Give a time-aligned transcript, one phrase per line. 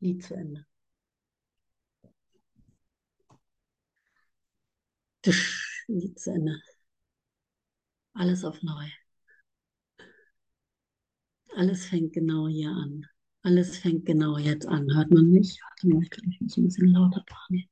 [0.00, 0.66] Lied zu Ende.
[5.22, 6.58] Tisch, Lied zu Ende.
[8.14, 8.88] Alles auf neu.
[11.56, 13.04] Alles fängt genau hier an.
[13.42, 14.94] Alles fängt genau jetzt an.
[14.94, 15.58] Hört man mich?
[15.60, 17.68] Warte mal, ich muss ein bisschen lauter machen.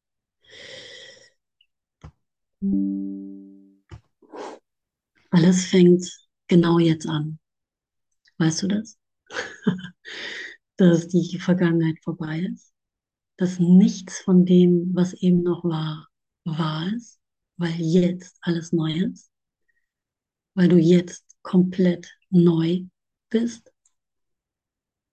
[5.30, 6.11] Alles fängt
[6.48, 7.38] genau jetzt an.
[8.38, 8.98] Weißt du das?
[10.77, 12.73] Dass die Vergangenheit vorbei ist.
[13.37, 16.09] Dass nichts von dem, was eben noch war,
[16.45, 17.19] wahr ist,
[17.56, 19.30] weil jetzt alles neu ist.
[20.55, 22.84] Weil du jetzt komplett neu
[23.30, 23.73] bist.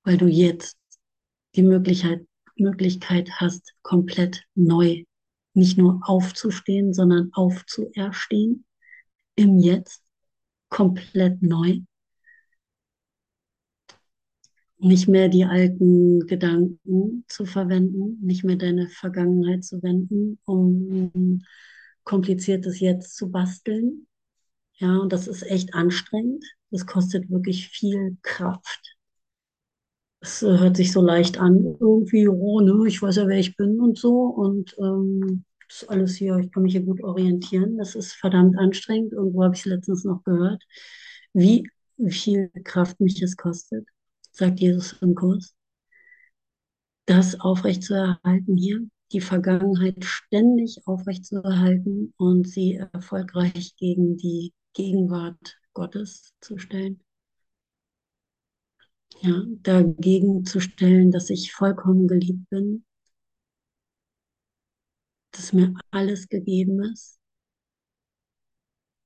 [0.03, 0.77] Weil du jetzt
[1.55, 5.03] die Möglichkeit, Möglichkeit hast, komplett neu
[5.53, 8.65] nicht nur aufzustehen, sondern aufzuerstehen
[9.35, 10.03] im Jetzt,
[10.69, 11.79] komplett neu.
[14.83, 21.43] Nicht mehr die alten Gedanken zu verwenden, nicht mehr deine Vergangenheit zu wenden, um
[22.03, 24.07] kompliziertes Jetzt zu basteln.
[24.79, 26.43] Ja, und das ist echt anstrengend.
[26.71, 28.97] Das kostet wirklich viel Kraft.
[30.19, 33.79] Es hört sich so leicht an, irgendwie, oh, ne, ich weiß ja, wer ich bin
[33.79, 34.25] und so.
[34.25, 37.77] Und ähm, das ist alles hier, ich kann mich hier gut orientieren.
[37.77, 39.13] Das ist verdammt anstrengend.
[39.13, 40.63] Irgendwo habe ich es letztens noch gehört,
[41.33, 41.69] wie
[42.07, 43.87] viel Kraft mich das kostet,
[44.31, 45.55] sagt Jesus im Kurs.
[47.05, 56.57] Das aufrechtzuerhalten hier, die Vergangenheit ständig aufrechtzuerhalten und sie erfolgreich gegen die Gegenwart Gottes zu
[56.57, 57.03] stellen
[59.21, 62.85] ja, dagegen zu stellen, dass ich vollkommen geliebt bin,
[65.31, 67.19] dass mir alles gegeben ist,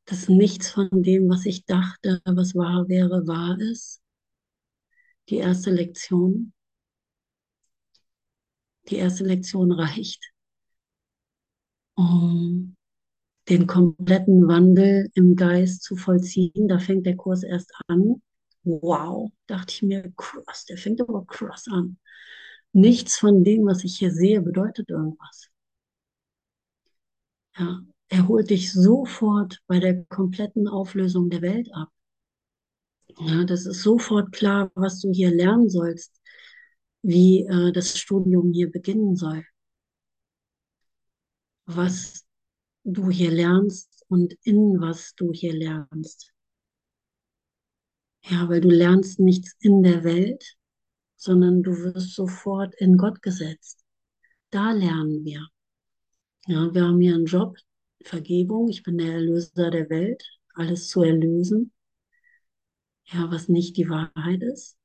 [0.06, 4.02] dass nichts von dem, was ich dachte, was wahr wäre, wahr ist.
[5.30, 6.54] Die erste Lektion.
[8.90, 10.32] Die erste Lektion reicht,
[11.96, 12.76] um
[13.50, 16.68] den kompletten Wandel im Geist zu vollziehen.
[16.68, 18.22] Da fängt der Kurs erst an
[18.66, 21.98] wow, dachte ich mir, krass, der fängt aber krass an.
[22.74, 25.50] Nichts von dem, was ich hier sehe, bedeutet irgendwas.
[27.58, 31.90] Ja, er holt dich sofort bei der kompletten Auflösung der Welt ab.
[33.20, 36.12] Ja, das ist sofort klar, was du hier lernen sollst,
[37.02, 39.46] wie äh, das Studium hier beginnen soll.
[41.66, 42.26] Was
[42.84, 46.32] du hier lernst und in was du hier lernst.
[48.24, 50.56] Ja, weil du lernst nichts in der Welt,
[51.16, 53.84] sondern du wirst sofort in Gott gesetzt.
[54.50, 55.48] Da lernen wir.
[56.48, 57.58] Ja, wir haben hier einen Job,
[58.04, 58.70] Vergebung.
[58.70, 60.24] Ich bin der Erlöser der Welt,
[60.56, 61.72] alles zu erlösen.
[63.08, 64.78] Ja, was nicht die Wahrheit ist.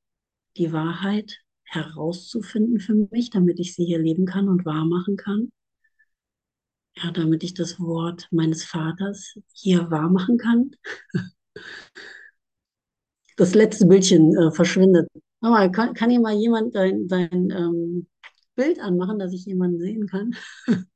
[0.56, 5.53] Die Wahrheit herauszufinden für mich, damit ich sie hier leben kann und wahr machen kann.
[6.97, 10.72] Ja, damit ich das Wort meines Vaters hier wahr machen kann.
[13.36, 15.09] das letzte Bildchen äh, verschwindet.
[15.41, 18.06] Aber kann, kann hier mal jemand dein, dein ähm,
[18.54, 20.34] Bild anmachen, dass ich jemanden sehen kann?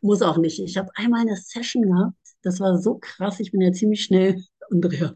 [0.00, 0.60] Muss auch nicht.
[0.60, 4.44] Ich habe einmal eine Session gehabt, das war so krass, ich bin ja ziemlich schnell,
[4.70, 5.14] Andrea,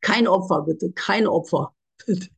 [0.00, 1.74] kein Opfer bitte, kein Opfer
[2.06, 2.28] bitte.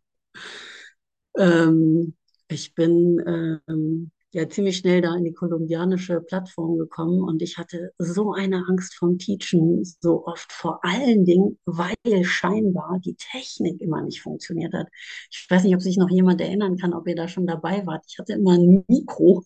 [1.37, 2.15] Ähm,
[2.49, 7.93] ich bin ähm, ja ziemlich schnell da in die kolumbianische Plattform gekommen und ich hatte
[7.99, 14.03] so eine Angst vom Teachen, so oft vor allen Dingen, weil scheinbar die Technik immer
[14.03, 14.89] nicht funktioniert hat.
[15.31, 18.05] Ich weiß nicht, ob sich noch jemand erinnern kann, ob ihr da schon dabei wart.
[18.09, 19.45] Ich hatte immer ein Mikro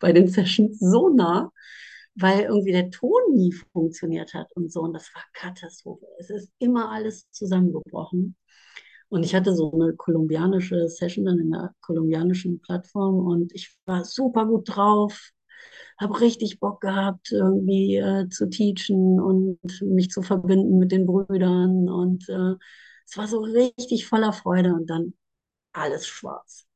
[0.00, 1.52] bei den Sessions so nah,
[2.20, 4.80] weil irgendwie der Ton nie funktioniert hat und so.
[4.82, 6.06] Und das war Katastrophe.
[6.18, 8.36] Es ist immer alles zusammengebrochen.
[9.08, 14.04] Und ich hatte so eine kolumbianische Session dann in der kolumbianischen Plattform und ich war
[14.04, 15.30] super gut drauf,
[15.98, 21.88] habe richtig Bock gehabt, irgendwie äh, zu teachen und mich zu verbinden mit den Brüdern.
[21.88, 22.54] Und äh,
[23.06, 25.14] es war so richtig voller Freude und dann
[25.72, 26.67] alles schwarz.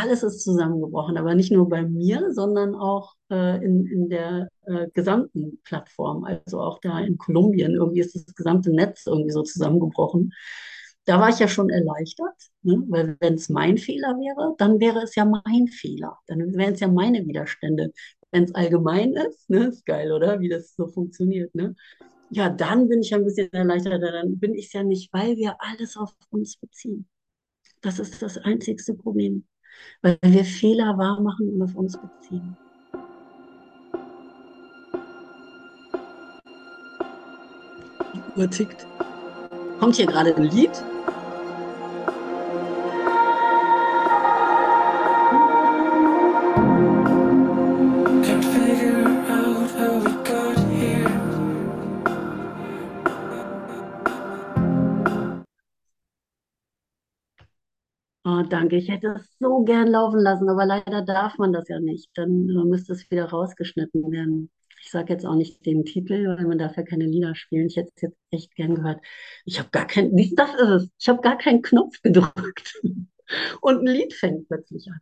[0.00, 4.88] Alles ist zusammengebrochen, aber nicht nur bei mir, sondern auch äh, in, in der äh,
[4.94, 7.74] gesamten Plattform, also auch da in Kolumbien.
[7.74, 10.32] Irgendwie ist das gesamte Netz irgendwie so zusammengebrochen
[11.08, 12.84] da war ich ja schon erleichtert, ne?
[12.88, 16.18] weil wenn es mein Fehler wäre, dann wäre es ja mein Fehler.
[16.26, 17.92] Dann wären es ja meine Widerstände.
[18.30, 19.68] Wenn es allgemein ist, ne?
[19.68, 20.38] ist geil, oder?
[20.40, 21.54] Wie das so funktioniert.
[21.54, 21.74] Ne?
[22.28, 24.02] Ja, dann bin ich ein bisschen erleichtert.
[24.02, 27.08] Dann bin ich es ja nicht, weil wir alles auf uns beziehen.
[27.80, 29.46] Das ist das einzigste Problem.
[30.02, 32.56] Weil wir Fehler wahr machen und auf uns beziehen.
[38.14, 38.86] Die Uhr tickt.
[39.80, 40.70] Kommt hier gerade ein Lied?
[58.48, 58.76] Danke.
[58.76, 62.10] Ich hätte es so gern laufen lassen, aber leider darf man das ja nicht.
[62.14, 64.50] Dann müsste es wieder rausgeschnitten werden.
[64.82, 67.66] Ich sage jetzt auch nicht den Titel, weil man darf ja keine Lieder spielen.
[67.66, 69.00] Ich hätte es jetzt echt gern gehört.
[69.44, 70.90] Ich habe gar keinen, das ist es.
[70.98, 72.80] Ich habe gar keinen Knopf gedrückt.
[73.60, 75.00] Und ein Lied fängt plötzlich an.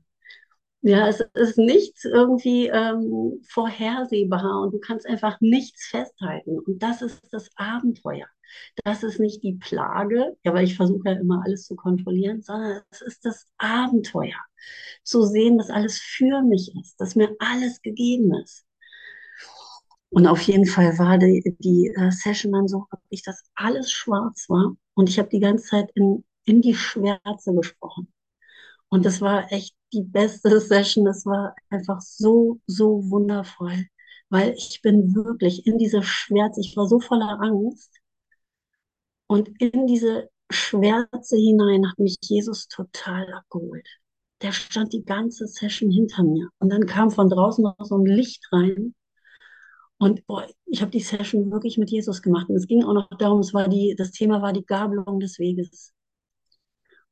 [0.87, 6.61] Ja, es ist nichts irgendwie ähm, vorhersehbar und du kannst einfach nichts festhalten.
[6.61, 8.27] Und das ist das Abenteuer.
[8.85, 12.83] Das ist nicht die Plage, ja, weil ich versuche ja immer alles zu kontrollieren, sondern
[12.91, 14.39] es ist das Abenteuer.
[15.03, 18.65] Zu sehen, dass alles für mich ist, dass mir alles gegeben ist.
[20.11, 22.87] Und auf jeden Fall war die, die äh, Session dann so,
[23.25, 28.13] dass alles schwarz war und ich habe die ganze Zeit in, in die Schwärze gesprochen.
[28.89, 31.05] Und das war echt die beste Session.
[31.05, 33.87] Das war einfach so, so wundervoll,
[34.31, 37.93] weil ich bin wirklich in diese Schwärze, ich war so voller Angst.
[39.29, 43.87] Und in diese Schwärze hinein hat mich Jesus total abgeholt.
[44.43, 46.49] Der stand die ganze Session hinter mir.
[46.59, 48.95] Und dann kam von draußen noch so ein Licht rein.
[49.99, 52.49] Und boah, ich habe die Session wirklich mit Jesus gemacht.
[52.49, 55.39] Und es ging auch noch darum, es war die, das Thema war die Gabelung des
[55.39, 55.95] Weges.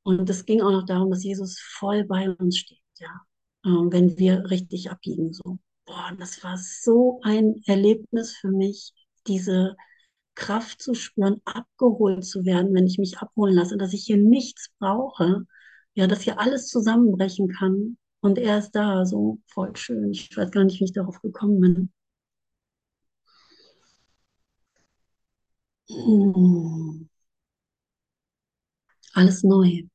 [0.04, 3.08] Und es ging auch noch darum, dass Jesus voll bei uns steht, ja,
[3.66, 5.58] ähm, wenn wir richtig abbiegen, so.
[5.86, 8.92] Boah, das war so ein Erlebnis für mich,
[9.26, 9.76] diese
[10.36, 14.70] Kraft zu spüren, abgeholt zu werden, wenn ich mich abholen lasse, dass ich hier nichts
[14.78, 15.46] brauche,
[15.94, 20.10] ja, dass hier alles zusammenbrechen kann und er ist da, so voll schön.
[20.12, 21.92] Ich weiß gar nicht, wie ich darauf gekommen bin.
[25.88, 27.06] Hm.
[29.14, 29.88] Alles neu.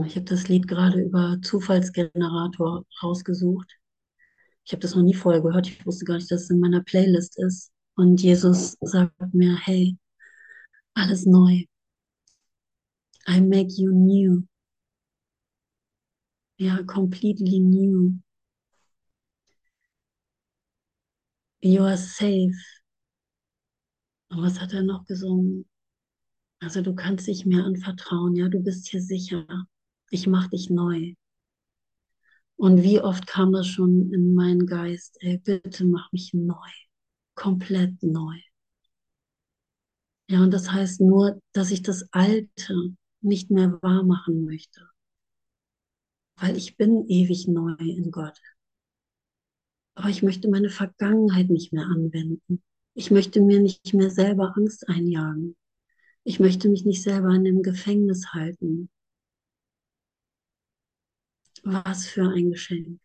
[0.00, 3.70] Ich habe das Lied gerade über Zufallsgenerator rausgesucht.
[4.64, 5.68] Ich habe das noch nie vorher gehört.
[5.68, 7.70] Ich wusste gar nicht, dass es in meiner Playlist ist.
[7.94, 9.98] Und Jesus sagt mir, hey,
[10.94, 11.64] alles neu.
[13.28, 14.44] I make you new.
[16.56, 18.18] Ja, completely new.
[21.60, 22.54] You are safe.
[24.30, 25.66] Und was hat er noch gesungen?
[26.60, 29.46] Also du kannst dich mir anvertrauen, ja, du bist hier sicher.
[30.12, 31.14] Ich mach dich neu.
[32.56, 36.68] Und wie oft kam das schon in meinen Geist, ey, bitte mach mich neu,
[37.34, 38.36] komplett neu.
[40.28, 44.86] Ja, und das heißt nur, dass ich das Alte nicht mehr wahr machen möchte.
[46.36, 48.38] Weil ich bin ewig neu in Gott.
[49.94, 52.62] Aber ich möchte meine Vergangenheit nicht mehr anwenden.
[52.92, 55.56] Ich möchte mir nicht mehr selber Angst einjagen.
[56.22, 58.90] Ich möchte mich nicht selber in dem Gefängnis halten.
[61.64, 63.00] Was für ein Geschenk.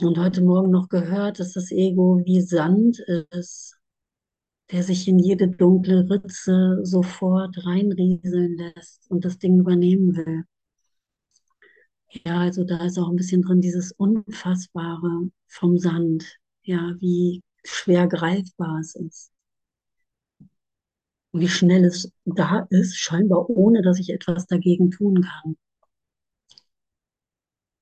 [0.00, 3.00] Und heute Morgen noch gehört, dass das Ego wie Sand
[3.30, 3.76] ist,
[4.72, 10.44] der sich in jede dunkle Ritze sofort reinrieseln lässt und das Ding übernehmen will.
[12.10, 18.06] Ja, also da ist auch ein bisschen drin dieses Unfassbare vom Sand, ja, wie schwer
[18.08, 19.30] greifbar es ist.
[21.32, 25.56] Und wie schnell es da ist, scheinbar ohne dass ich etwas dagegen tun kann.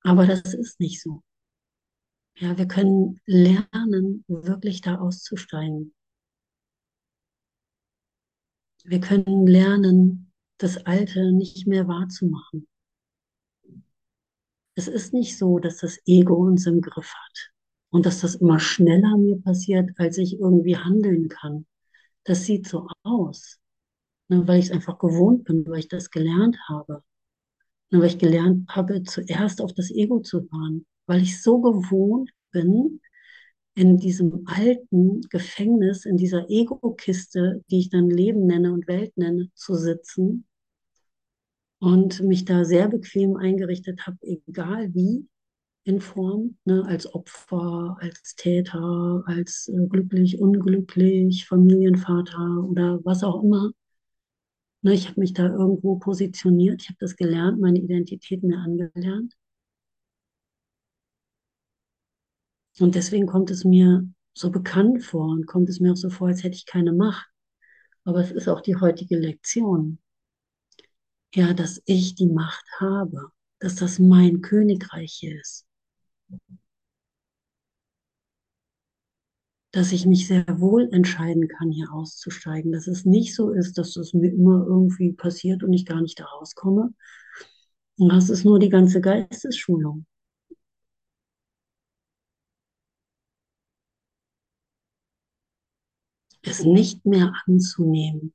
[0.03, 1.23] Aber das ist nicht so.
[2.39, 5.95] Ja, wir können lernen, wirklich da auszusteigen.
[8.85, 12.67] Wir können lernen, das Alte nicht mehr wahrzumachen.
[14.77, 17.51] Es ist nicht so, dass das Ego uns im Griff hat
[17.91, 21.67] und dass das immer schneller mir passiert, als ich irgendwie handeln kann.
[22.25, 23.59] Das sieht so aus,
[24.29, 27.03] ne, weil ich es einfach gewohnt bin, weil ich das gelernt habe.
[27.91, 32.31] Ne, weil ich gelernt habe, zuerst auf das Ego zu hören, weil ich so gewohnt
[32.51, 33.01] bin,
[33.75, 39.51] in diesem alten Gefängnis, in dieser Ego-Kiste, die ich dann Leben nenne und Welt nenne,
[39.55, 40.47] zu sitzen
[41.79, 45.27] und mich da sehr bequem eingerichtet habe, egal wie,
[45.85, 53.43] in Form, ne, als Opfer, als Täter, als äh, glücklich, unglücklich, Familienvater oder was auch
[53.43, 53.71] immer.
[54.83, 59.35] Ne, ich habe mich da irgendwo positioniert, ich habe das gelernt, meine Identität mir angelernt.
[62.79, 66.29] Und deswegen kommt es mir so bekannt vor und kommt es mir auch so vor,
[66.29, 67.27] als hätte ich keine Macht.
[68.05, 69.99] Aber es ist auch die heutige Lektion
[71.37, 75.67] ja, dass ich die Macht habe, dass das mein Königreich ist.
[79.73, 82.73] dass ich mich sehr wohl entscheiden kann, hier auszusteigen.
[82.73, 86.19] Dass es nicht so ist, dass das mir immer irgendwie passiert und ich gar nicht
[86.19, 86.95] da rauskomme.
[87.99, 90.07] Und das ist nur die ganze Geistesschulung.
[96.41, 98.33] Es nicht mehr anzunehmen,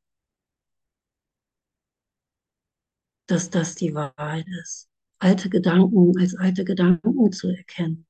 [3.31, 4.89] dass das die Wahrheit ist.
[5.19, 8.05] Alte Gedanken als alte Gedanken zu erkennen.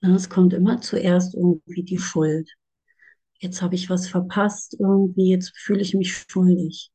[0.00, 2.50] Es kommt immer zuerst irgendwie die Schuld.
[3.38, 6.90] Jetzt habe ich was verpasst, irgendwie, jetzt fühle ich mich schuldig.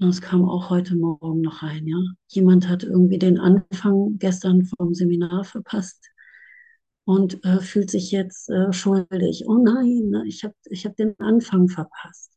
[0.00, 1.96] Es kam auch heute Morgen noch rein, ja.
[2.28, 6.10] Jemand hat irgendwie den Anfang gestern vom Seminar verpasst
[7.04, 9.44] und äh, fühlt sich jetzt äh, schuldig.
[9.46, 12.32] Oh nein, ne, ich habe ich hab den Anfang verpasst.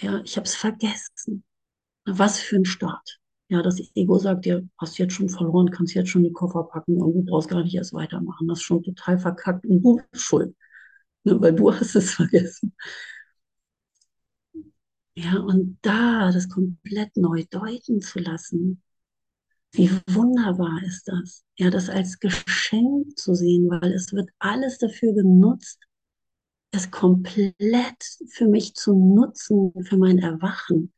[0.00, 1.44] Ja, ich habe es vergessen.
[2.06, 3.20] Was für ein Start.
[3.50, 7.02] Ja, das Ego sagt dir, hast jetzt schon verloren, kannst jetzt schon die Koffer packen
[7.02, 8.48] und du brauchst gar nicht erst weitermachen.
[8.48, 10.56] Das ist schon total verkackt und du bist schuld.
[11.24, 12.74] Ne, weil du hast es vergessen.
[15.14, 18.82] Ja, und da das komplett neu deuten zu lassen,
[19.72, 21.44] wie wunderbar ist das?
[21.56, 25.80] Ja, das als Geschenk zu sehen, weil es wird alles dafür genutzt,
[26.76, 30.92] es komplett für mich zu nutzen, für mein Erwachen.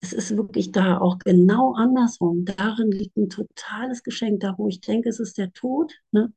[0.00, 2.44] Es ist wirklich da auch genau andersrum.
[2.44, 4.40] Darin liegt ein totales Geschenk.
[4.40, 6.32] Da, wo ich denke, es ist der Tod, ne,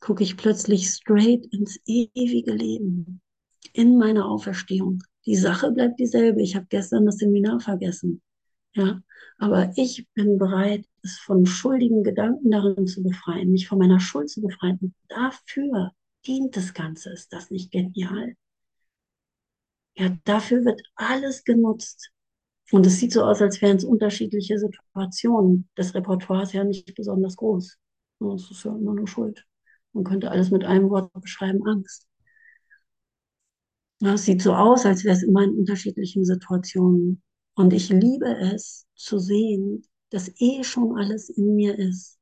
[0.00, 3.22] gucke ich plötzlich straight ins ewige Leben,
[3.72, 5.02] in meine Auferstehung.
[5.24, 6.42] Die Sache bleibt dieselbe.
[6.42, 8.20] Ich habe gestern das Seminar vergessen.
[8.74, 9.00] Ja,
[9.38, 14.28] aber ich bin bereit, es von schuldigen Gedanken darin zu befreien, mich von meiner Schuld
[14.28, 14.94] zu befreien.
[15.08, 15.92] Dafür
[16.26, 17.10] dient das Ganze.
[17.10, 18.36] Ist das nicht genial?
[19.96, 22.10] Ja, dafür wird alles genutzt.
[22.72, 25.68] Und es sieht so aus, als wären es unterschiedliche Situationen.
[25.74, 27.78] Das Repertoire ist ja nicht besonders groß.
[28.34, 29.44] Es ist ja immer nur Schuld.
[29.92, 32.08] Man könnte alles mit einem Wort beschreiben, Angst.
[34.00, 37.22] Es sieht so aus, als wäre es immer in unterschiedlichen Situationen.
[37.54, 42.18] Und ich liebe es zu sehen, dass eh schon alles in mir ist.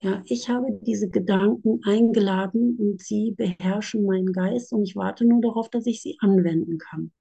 [0.00, 5.40] Ja, ich habe diese Gedanken eingeladen und sie beherrschen meinen Geist und ich warte nur
[5.40, 7.12] darauf, dass ich sie anwenden kann.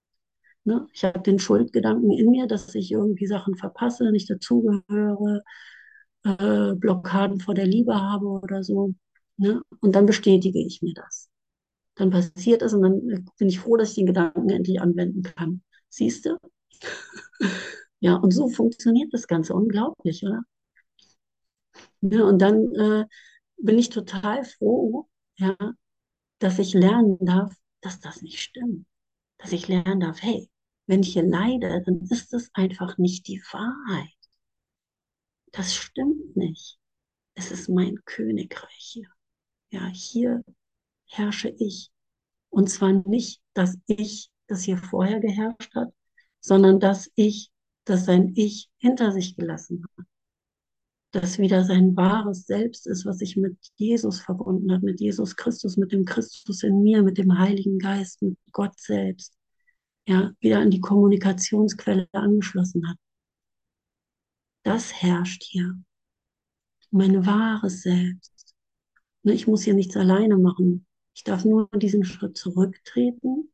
[0.66, 0.88] Ne?
[0.94, 5.44] Ich habe den Schuldgedanken in mir, dass ich irgendwie Sachen verpasse, nicht dazugehöre,
[6.24, 8.94] äh, Blockaden vor der Liebe habe oder so.
[9.38, 9.62] Ne?
[9.80, 11.30] Und dann bestätige ich mir das.
[11.96, 15.62] Dann passiert es und dann bin ich froh, dass ich den Gedanken endlich anwenden kann.
[15.90, 16.38] Siehst du?
[18.00, 19.54] ja, und so funktioniert das Ganze.
[19.54, 20.44] Unglaublich, oder?
[22.02, 23.06] Ja, und dann äh,
[23.58, 25.56] bin ich total froh, ja,
[26.40, 28.86] dass ich lernen darf, dass das nicht stimmt.
[29.38, 30.50] Dass ich lernen darf, hey,
[30.88, 34.10] wenn ich hier leide, dann ist es einfach nicht die Wahrheit.
[35.52, 36.78] Das stimmt nicht.
[37.34, 39.10] Es ist mein Königreich hier.
[39.72, 40.44] Ja, hier
[41.08, 41.92] herrsche ich.
[42.50, 45.94] Und zwar nicht, dass ich das hier vorher geherrscht hat,
[46.40, 47.52] sondern dass ich,
[47.86, 50.06] dass sein Ich hinter sich gelassen hat.
[51.16, 55.78] Dass wieder sein wahres Selbst ist, was sich mit Jesus verbunden hat, mit Jesus Christus,
[55.78, 59.34] mit dem Christus in mir, mit dem Heiligen Geist, mit Gott selbst.
[60.10, 62.98] Ja, wieder an die Kommunikationsquelle angeschlossen hat.
[64.64, 65.82] Das herrscht hier.
[66.92, 68.54] Mein wahres Selbst.
[69.24, 70.86] Ne, ich muss hier nichts alleine machen.
[71.14, 73.54] Ich darf nur diesen Schritt zurücktreten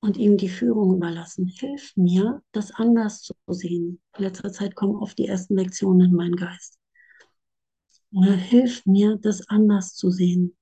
[0.00, 1.46] und ihm die Führung überlassen.
[1.46, 4.00] Hilf mir, das anders zu sehen.
[4.16, 6.78] In letzter Zeit kommen oft die ersten Lektionen in meinen Geist.
[8.12, 10.56] Hilf mir, das anders zu sehen.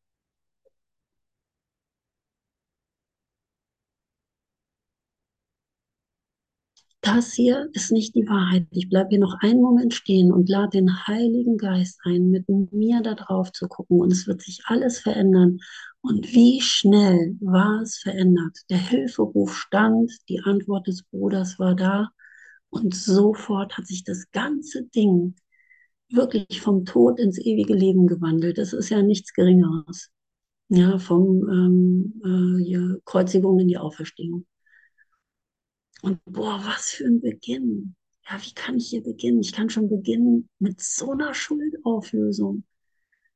[7.16, 8.66] Das hier ist nicht die Wahrheit.
[8.70, 13.00] Ich bleibe hier noch einen Moment stehen und lade den Heiligen Geist ein, mit mir
[13.00, 14.00] da drauf zu gucken.
[14.00, 15.58] Und es wird sich alles verändern.
[16.02, 18.58] Und wie schnell war es verändert?
[18.68, 22.10] Der Hilferuf stand, die Antwort des Bruders war da.
[22.68, 25.36] Und sofort hat sich das ganze Ding
[26.10, 28.58] wirklich vom Tod ins ewige Leben gewandelt.
[28.58, 30.10] Das ist ja nichts Geringeres.
[30.68, 34.44] Ja, vom ähm, äh, Kreuzigung in die Auferstehung.
[36.06, 37.96] Und boah, was für ein Beginn.
[38.30, 39.40] Ja, wie kann ich hier beginnen?
[39.40, 42.62] Ich kann schon beginnen mit so einer Schuldauflösung.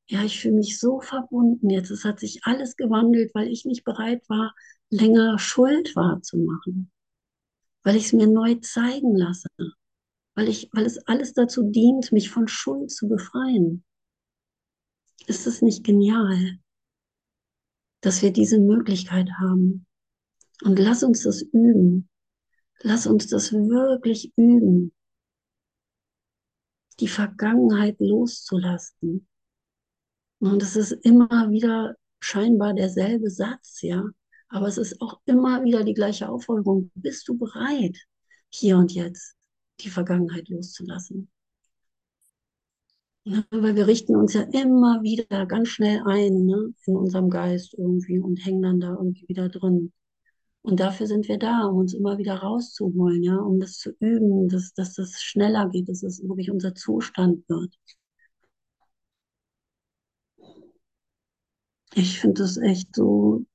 [0.07, 1.91] Ja, ich fühle mich so verbunden jetzt.
[1.91, 4.55] Es hat sich alles gewandelt, weil ich nicht bereit war,
[4.89, 6.89] länger Schuld wahrzumachen.
[7.83, 9.49] Weil ich es mir neu zeigen lasse.
[10.35, 13.83] Weil, ich, weil es alles dazu dient, mich von Schuld zu befreien.
[15.27, 16.57] Ist es nicht genial,
[17.99, 19.85] dass wir diese Möglichkeit haben?
[20.63, 22.07] Und lass uns das üben.
[22.83, 24.93] Lass uns das wirklich üben,
[26.99, 29.27] die Vergangenheit loszulassen.
[30.39, 34.03] Und es ist immer wieder scheinbar derselbe Satz, ja.
[34.49, 36.91] Aber es ist auch immer wieder die gleiche Aufforderung.
[36.95, 37.97] Bist du bereit,
[38.49, 39.35] hier und jetzt
[39.79, 41.31] die Vergangenheit loszulassen?
[43.23, 43.45] Ne?
[43.51, 46.73] Weil wir richten uns ja immer wieder ganz schnell ein, ne?
[46.85, 49.93] in unserem Geist irgendwie und hängen dann da irgendwie wieder drin.
[50.63, 54.47] Und dafür sind wir da, um uns immer wieder rauszuholen, ja, um das zu üben,
[54.49, 57.75] dass, dass das schneller geht, dass es wirklich unser Zustand wird.
[61.95, 63.45] Ich finde das echt so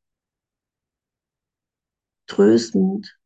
[2.29, 3.19] tröstend,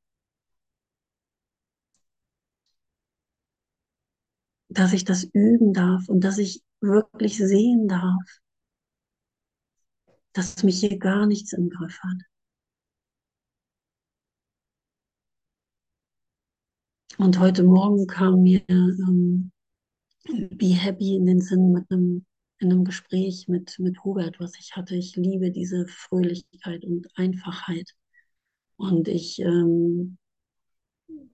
[4.68, 8.40] dass ich das üben darf und dass ich wirklich sehen darf,
[10.32, 12.29] dass mich hier gar nichts im Griff hat.
[17.20, 19.52] Und heute Morgen kam mir ähm,
[20.26, 22.24] Be Happy in den Sinn mit einem,
[22.60, 24.96] in einem Gespräch mit, mit Hubert, was ich hatte.
[24.96, 27.90] Ich liebe diese Fröhlichkeit und Einfachheit.
[28.76, 30.16] Und ich ähm,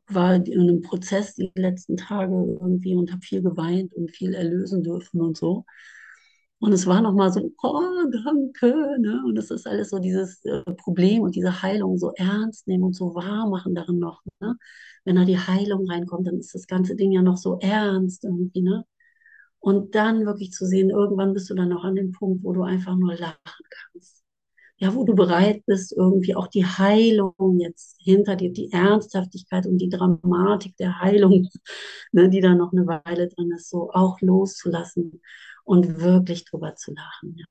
[0.09, 4.83] war in einem Prozess die letzten Tage irgendwie und habe viel geweint und viel erlösen
[4.83, 5.67] dürfen und so.
[6.67, 8.99] Und es war nochmal so, oh, danke.
[8.99, 9.23] Ne?
[9.25, 12.97] Und es ist alles so dieses äh, Problem und diese Heilung so ernst nehmen und
[12.97, 14.25] so wahr machen darin noch.
[14.41, 14.57] Ne?
[15.05, 18.63] Wenn da die Heilung reinkommt, dann ist das ganze Ding ja noch so ernst irgendwie.
[18.63, 18.85] Ne?
[19.61, 22.65] Und dann wirklich zu sehen, irgendwann bist du dann auch an dem Punkt, wo du
[22.65, 23.39] einfach nur lachen
[23.71, 24.26] kannst
[24.79, 29.79] ja, wo du bereit bist, irgendwie auch die Heilung jetzt hinter dir, die Ernsthaftigkeit und
[29.79, 31.49] die Dramatik der Heilung,
[32.13, 35.23] ne, die da noch eine Weile drin ist, so auch loszulassen
[35.65, 37.37] und wirklich drüber zu lachen.
[37.37, 37.47] Ja.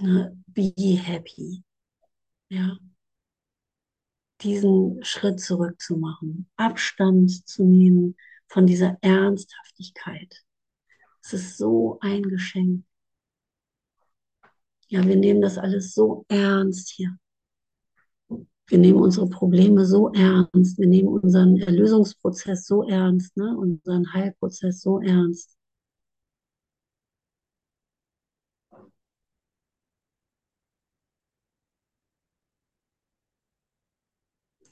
[0.00, 1.64] Ne, be happy.
[2.48, 2.78] Ja.
[4.42, 10.44] Diesen Schritt zurückzumachen, Abstand zu nehmen von dieser Ernsthaftigkeit.
[11.22, 12.84] Es ist so ein Geschenk.
[14.88, 17.16] Ja, wir nehmen das alles so ernst hier.
[18.68, 20.78] Wir nehmen unsere Probleme so ernst.
[20.78, 23.56] Wir nehmen unseren Erlösungsprozess so ernst, ne?
[23.56, 25.56] unseren Heilprozess so ernst.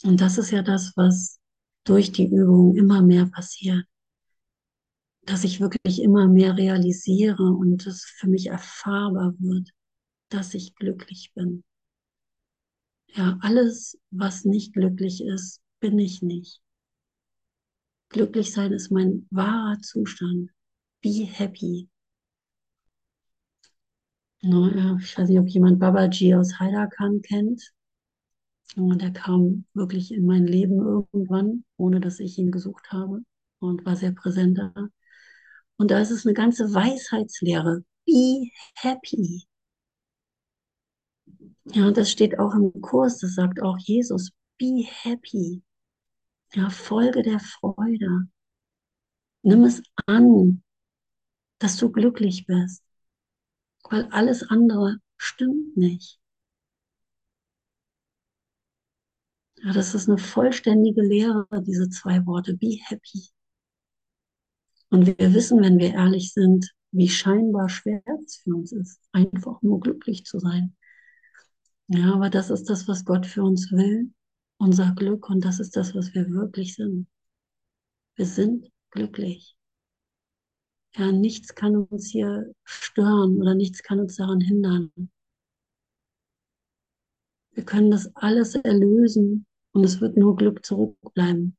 [0.04, 1.40] Und das ist ja das, was
[1.84, 3.84] durch die Übung immer mehr passiert.
[5.22, 9.72] Dass ich wirklich immer mehr realisiere und es für mich erfahrbar wird,
[10.28, 11.64] dass ich glücklich bin.
[13.08, 16.60] Ja, alles, was nicht glücklich ist, bin ich nicht.
[18.08, 20.50] Glücklich sein ist mein wahrer Zustand.
[21.02, 21.88] Be happy.
[24.42, 27.72] No, ja, ich weiß nicht, ob jemand Babaji aus Heidakan kennt.
[28.76, 33.22] Und der kam wirklich in mein Leben irgendwann, ohne dass ich ihn gesucht habe
[33.58, 34.72] und war sehr präsent da.
[35.78, 37.84] Und da ist es eine ganze Weisheitslehre.
[38.06, 39.44] Be happy.
[41.72, 45.62] Ja, das steht auch im Kurs, das sagt auch Jesus, be happy.
[46.54, 48.28] Ja, Folge der Freude.
[49.42, 50.62] Nimm es an,
[51.58, 52.82] dass du glücklich bist,
[53.90, 56.20] weil alles andere stimmt nicht.
[59.62, 63.28] Ja, das ist eine vollständige Lehre, diese zwei Worte, be happy.
[64.90, 69.60] Und wir wissen, wenn wir ehrlich sind, wie scheinbar schwer es für uns ist, einfach
[69.62, 70.76] nur glücklich zu sein.
[71.88, 74.12] Ja, aber das ist das, was Gott für uns will,
[74.58, 77.06] unser Glück, und das ist das, was wir wirklich sind.
[78.16, 79.56] Wir sind glücklich.
[80.96, 84.90] Ja, nichts kann uns hier stören oder nichts kann uns daran hindern.
[87.52, 91.56] Wir können das alles erlösen und es wird nur Glück zurückbleiben.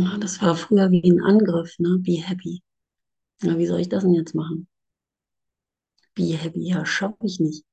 [0.00, 1.98] Ja, das war früher wie ein Angriff, ne?
[1.98, 2.62] Be happy.
[3.42, 4.68] Ja, wie soll ich das denn jetzt machen?
[6.14, 7.64] Be happy, ja, schaffe ich nicht.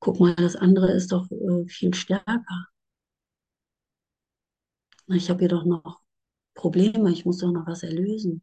[0.00, 2.68] Guck mal, das andere ist doch äh, viel stärker.
[5.08, 6.00] Ich habe hier doch noch
[6.54, 8.42] Probleme, ich muss doch noch was erlösen.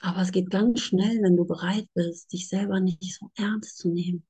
[0.00, 3.88] Aber es geht ganz schnell, wenn du bereit bist, dich selber nicht so ernst zu
[3.90, 4.26] nehmen.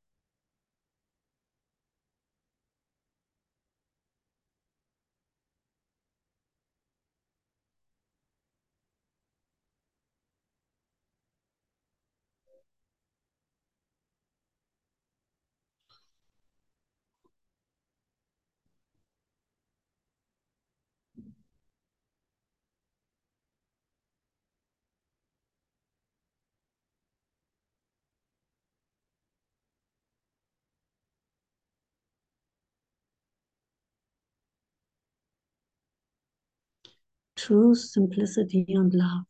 [37.49, 39.25] Truth, Simplicity und Love.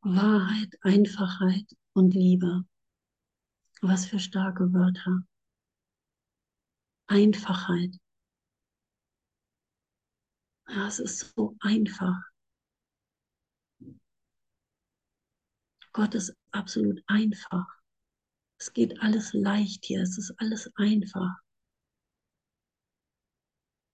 [0.00, 2.64] Wahrheit, Einfachheit und Liebe.
[3.80, 5.20] Was für starke Wörter.
[7.06, 7.94] Einfachheit.
[10.68, 12.18] Ja, es ist so einfach.
[15.92, 17.68] Gott ist absolut einfach.
[18.58, 20.02] Es geht alles leicht hier.
[20.02, 21.36] Es ist alles einfach.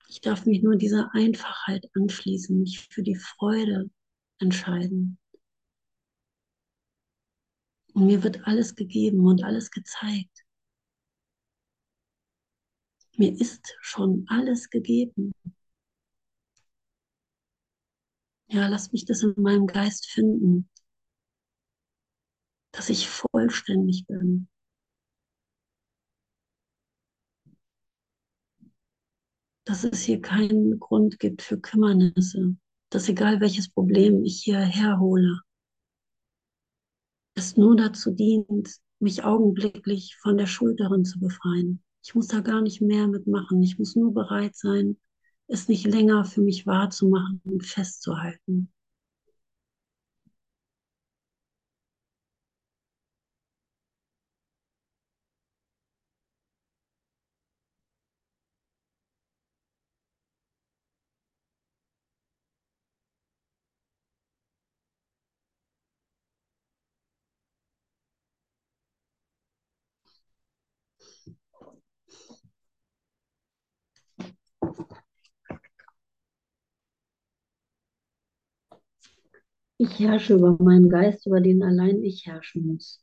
[0.09, 3.91] Ich darf mich nur dieser Einfachheit anschließen, mich für die Freude
[4.39, 5.19] entscheiden.
[7.93, 10.45] Und mir wird alles gegeben und alles gezeigt.
[13.17, 15.33] Mir ist schon alles gegeben.
[18.49, 20.69] Ja, lass mich das in meinem Geist finden,
[22.71, 24.49] dass ich vollständig bin.
[29.67, 32.57] Dass es hier keinen Grund gibt für Kümmernisse,
[32.89, 35.41] dass egal welches Problem ich hierher hole,
[37.35, 41.83] es nur dazu dient, mich augenblicklich von der Schuld darin zu befreien.
[42.03, 43.63] Ich muss da gar nicht mehr mitmachen.
[43.63, 44.97] Ich muss nur bereit sein,
[45.49, 48.73] es nicht länger für mich wahrzumachen und festzuhalten.
[79.79, 83.03] Ich herrsche über meinen Geist, über den allein ich herrschen muss.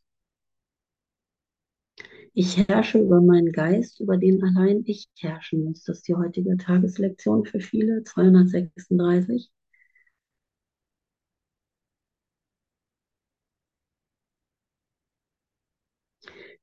[2.35, 5.83] Ich herrsche über meinen Geist, über den allein ich herrschen muss.
[5.83, 9.51] Das ist die heutige Tageslektion für viele, 236.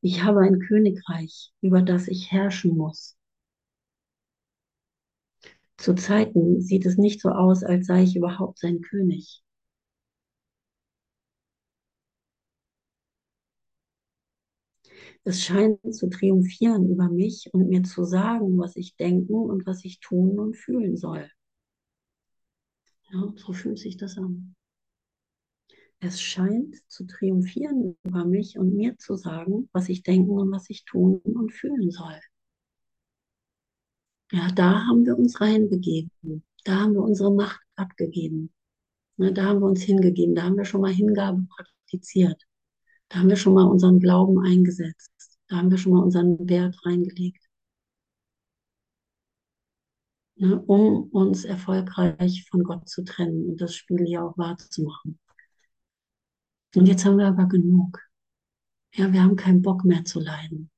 [0.02, 3.16] Ich habe ein Königreich, über das ich herrschen muss.
[5.78, 9.42] Zu Zeiten sieht es nicht so aus, als sei ich überhaupt sein König.
[15.24, 19.84] Es scheint zu triumphieren über mich und mir zu sagen, was ich denken und was
[19.84, 21.30] ich tun und fühlen soll.
[23.12, 24.54] Ja, so fühlt sich das an.
[25.98, 30.70] Es scheint zu triumphieren über mich und mir zu sagen, was ich denken und was
[30.70, 32.18] ich tun und fühlen soll.
[34.32, 36.44] Ja, da haben wir uns reinbegeben.
[36.64, 38.52] Da haben wir unsere Macht abgegeben.
[39.18, 40.34] Da haben wir uns hingegeben.
[40.34, 42.42] Da haben wir schon mal Hingabe praktiziert.
[43.10, 45.10] Da haben wir schon mal unseren Glauben eingesetzt.
[45.48, 47.44] Da haben wir schon mal unseren Wert reingelegt.
[50.36, 55.18] Ne, um uns erfolgreich von Gott zu trennen und das Spiel ja auch wahrzumachen.
[56.76, 58.00] Und jetzt haben wir aber genug.
[58.94, 60.70] Ja, wir haben keinen Bock mehr zu leiden.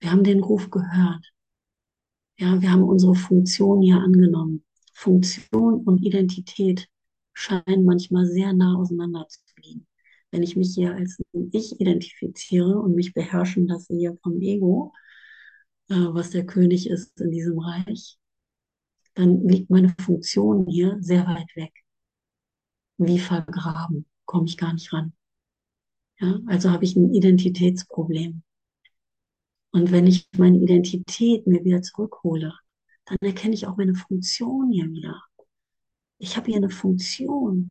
[0.00, 1.32] Wir haben den Ruf gehört.
[2.36, 4.64] Ja, wir haben unsere Funktion hier angenommen.
[4.92, 6.88] Funktion und Identität
[7.32, 9.86] scheinen manchmal sehr nah auseinander zu liegen.
[10.30, 11.18] Wenn ich mich hier als
[11.52, 14.92] Ich identifiziere und mich beherrschen lasse hier vom Ego,
[15.88, 18.18] äh, was der König ist in diesem Reich,
[19.14, 21.72] dann liegt meine Funktion hier sehr weit weg.
[22.98, 25.12] Wie vergraben, komme ich gar nicht ran.
[26.20, 28.42] Ja, also habe ich ein Identitätsproblem.
[29.70, 32.52] Und wenn ich meine Identität mir wieder zurückhole,
[33.04, 35.22] dann erkenne ich auch meine Funktion hier wieder.
[36.18, 37.70] Ich habe hier eine Funktion.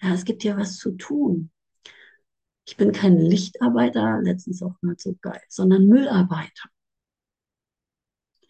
[0.00, 1.50] Ja, es gibt ja was zu tun.
[2.70, 6.70] Ich bin kein Lichtarbeiter, letztens auch mal so geil, sondern Müllarbeiter.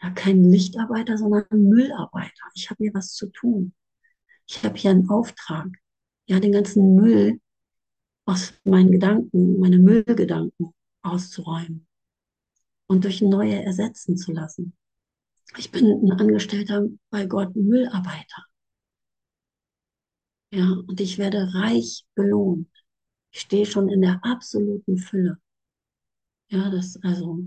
[0.02, 2.44] Ja, kein Lichtarbeiter, sondern Müllarbeiter.
[2.54, 3.72] Ich habe hier was zu tun.
[4.46, 5.68] Ich habe hier einen Auftrag.
[6.26, 7.40] Ja, den ganzen Müll
[8.26, 11.88] aus meinen Gedanken, meine Müllgedanken auszuräumen
[12.88, 14.76] und durch neue ersetzen zu lassen.
[15.56, 18.44] Ich bin ein Angestellter bei Gott, Müllarbeiter.
[20.52, 22.68] Ja, und ich werde reich belohnt.
[23.32, 25.38] Ich stehe schon in der absoluten Fülle.
[26.48, 27.44] Ja, das, also,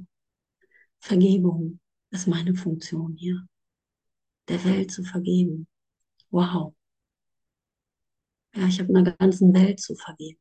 [0.99, 1.79] Vergebung
[2.11, 3.45] ist meine Funktion hier.
[4.47, 5.67] Der Welt zu vergeben.
[6.29, 6.73] Wow.
[8.55, 10.39] Ja, ich habe einer ganzen Welt zu vergeben.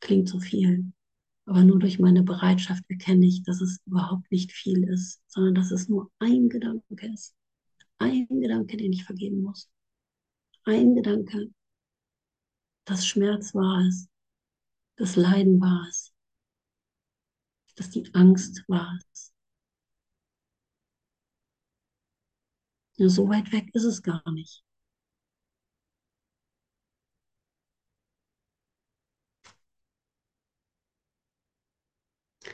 [0.00, 0.92] Klingt so viel.
[1.46, 5.70] Aber nur durch meine Bereitschaft erkenne ich, dass es überhaupt nicht viel ist, sondern dass
[5.70, 7.34] es nur ein Gedanke ist.
[7.98, 9.70] Ein Gedanke, den ich vergeben muss.
[10.64, 11.50] Ein Gedanke,
[12.84, 14.10] dass Schmerz wahr ist,
[14.98, 16.12] dass Leiden wahr ist,
[17.76, 19.32] dass die Angst wahr ist,
[22.98, 24.62] Ja, so weit weg ist es gar nicht.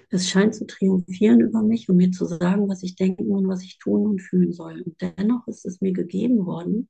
[0.09, 3.62] Es scheint zu triumphieren über mich und mir zu sagen, was ich denken und was
[3.62, 4.80] ich tun und fühlen soll.
[4.80, 6.88] Und dennoch ist es mir gegeben worden,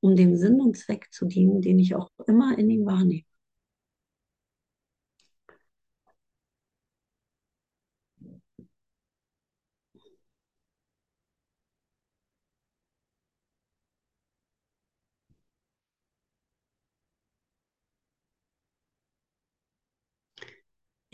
[0.00, 3.24] um dem Sinn und Zweck zu dienen, den ich auch immer in ihm wahrnehme.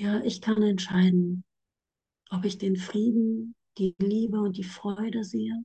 [0.01, 1.45] Ja, ich kann entscheiden,
[2.31, 5.63] ob ich den Frieden, die Liebe und die Freude sehe.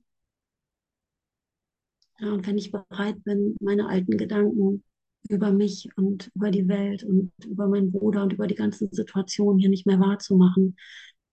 [2.18, 4.84] Ja, und wenn ich bereit bin, meine alten Gedanken
[5.30, 9.58] über mich und über die Welt und über meinen Bruder und über die ganzen Situationen
[9.58, 10.76] hier nicht mehr wahrzumachen,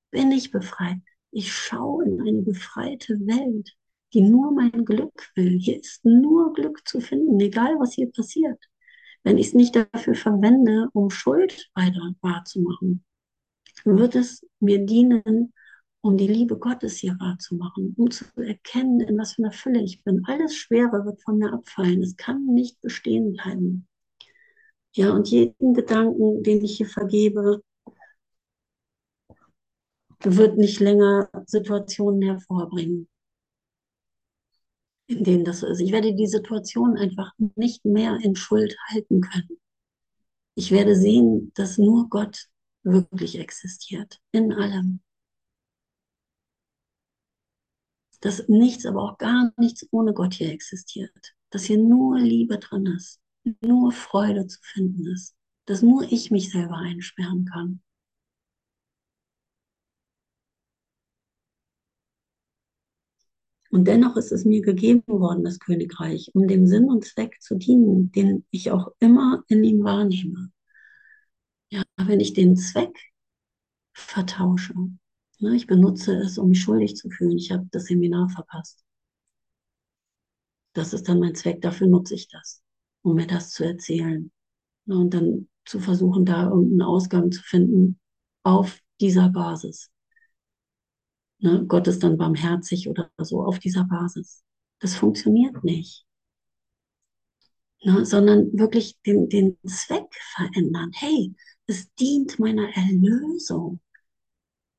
[0.10, 1.00] bin ich befreit.
[1.32, 3.76] Ich schaue in eine befreite Welt,
[4.14, 5.60] die nur mein Glück will.
[5.60, 8.64] Hier ist nur Glück zu finden, egal was hier passiert.
[9.24, 13.04] Wenn ich es nicht dafür verwende, um Schuld weiter wahrzumachen,
[13.86, 15.54] wird es mir dienen,
[16.02, 20.04] um die Liebe Gottes hier wahrzumachen, um zu erkennen, in was für einer Fülle ich
[20.04, 20.24] bin.
[20.26, 22.04] Alles Schwere wird von mir abfallen.
[22.04, 23.88] Es kann nicht bestehen bleiben.
[24.96, 27.64] Ja, und jeden Gedanken, den ich hier vergebe,
[30.20, 33.08] wird nicht länger Situationen hervorbringen,
[35.08, 35.80] in denen das so ist.
[35.80, 39.60] Ich werde die Situation einfach nicht mehr in Schuld halten können.
[40.56, 42.48] Ich werde sehen, dass nur Gott
[42.84, 45.02] wirklich existiert, in allem.
[48.22, 51.34] Dass nichts, aber auch gar nichts ohne Gott hier existiert.
[51.50, 53.20] Dass hier nur Liebe drin ist,
[53.62, 55.36] nur Freude zu finden ist.
[55.66, 57.82] Dass nur ich mich selber einsperren kann.
[63.74, 67.56] Und dennoch ist es mir gegeben worden, das Königreich, um dem Sinn und Zweck zu
[67.56, 70.52] dienen, den ich auch immer in ihm wahrnehme.
[71.72, 72.96] Ja, wenn ich den Zweck
[73.94, 74.76] vertausche,
[75.40, 78.86] ne, ich benutze es, um mich schuldig zu fühlen, ich habe das Seminar verpasst.
[80.74, 82.62] Das ist dann mein Zweck, dafür nutze ich das,
[83.02, 84.32] um mir das zu erzählen.
[84.86, 88.00] Ne, und dann zu versuchen, da irgendeinen Ausgang zu finden
[88.44, 89.90] auf dieser Basis.
[91.44, 94.44] Ne, Gott ist dann barmherzig oder so auf dieser Basis.
[94.80, 96.06] Das funktioniert nicht.
[97.84, 100.92] Ne, sondern wirklich den, den Zweck verändern.
[100.94, 101.36] Hey,
[101.68, 103.82] es dient meiner Erlösung.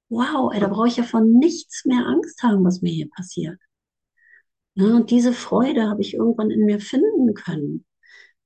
[0.09, 3.59] Wow, ey, da brauche ich ja von nichts mehr Angst haben, was mir hier passiert.
[4.75, 7.85] Ne, und diese Freude habe ich irgendwann in mir finden können.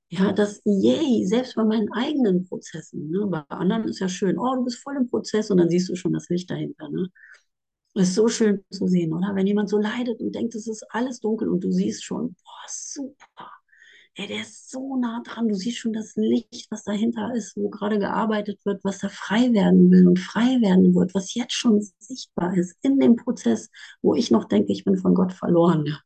[0.09, 3.09] Ja, das Yay, selbst bei meinen eigenen Prozessen.
[3.11, 3.27] Ne?
[3.27, 5.95] Bei anderen ist ja schön, oh, du bist voll im Prozess und dann siehst du
[5.95, 6.89] schon das Licht dahinter.
[6.89, 7.09] Ne?
[7.95, 9.35] Ist so schön zu sehen, oder?
[9.35, 12.65] Wenn jemand so leidet und denkt, es ist alles dunkel und du siehst schon, boah,
[12.67, 13.51] super.
[14.15, 15.47] Ey, der ist so nah dran.
[15.47, 19.53] Du siehst schon das Licht, was dahinter ist, wo gerade gearbeitet wird, was da frei
[19.53, 23.69] werden will und frei werden wird, was jetzt schon sichtbar ist in dem Prozess,
[24.01, 25.97] wo ich noch denke, ich bin von Gott verloren.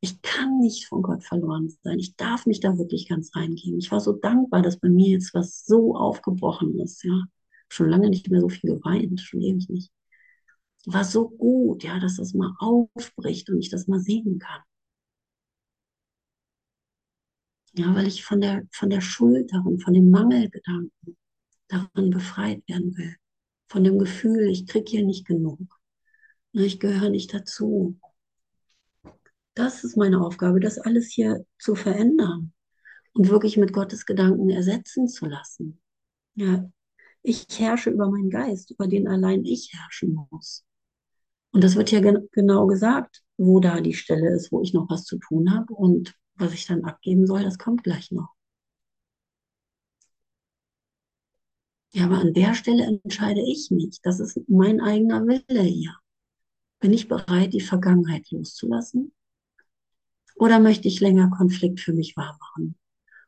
[0.00, 1.98] Ich kann nicht von Gott verloren sein.
[1.98, 3.78] Ich darf mich da wirklich ganz reingehen.
[3.78, 7.02] Ich war so dankbar, dass bei mir jetzt was so aufgebrochen ist.
[7.04, 7.24] Ja,
[7.68, 9.93] schon lange nicht mehr so viel geweint, schon ewig nicht
[10.86, 14.62] war so gut, ja, dass das mal aufbricht und ich das mal sehen kann.
[17.72, 21.16] Ja, weil ich von der, von der Schuld darin, von dem Mangelgedanken
[21.68, 23.16] darin befreit werden will.
[23.68, 25.58] Von dem Gefühl, ich kriege hier nicht genug.
[26.52, 27.98] Ich gehöre nicht dazu.
[29.54, 32.52] Das ist meine Aufgabe, das alles hier zu verändern
[33.12, 35.80] und wirklich mit Gottes Gedanken ersetzen zu lassen.
[36.34, 36.70] Ja,
[37.22, 40.64] ich herrsche über meinen Geist, über den allein ich herrschen muss.
[41.54, 44.90] Und das wird ja gen genau gesagt, wo da die Stelle ist, wo ich noch
[44.90, 48.34] was zu tun habe und was ich dann abgeben soll, das kommt gleich noch.
[51.92, 54.04] Ja, aber an der Stelle entscheide ich nicht.
[54.04, 55.96] Das ist mein eigener Wille hier.
[56.80, 59.12] Bin ich bereit, die Vergangenheit loszulassen?
[60.34, 62.74] Oder möchte ich länger Konflikt für mich wahrmachen?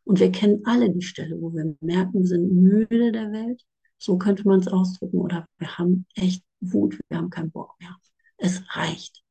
[0.02, 3.62] Und wir kennen alle die Stelle, wo wir merken, wir sind müde der Welt.
[3.98, 5.18] So könnte man es ausdrücken.
[5.18, 7.96] Oder wir haben echt Wut, wir haben keinen Bock mehr.
[8.36, 9.22] Es reicht.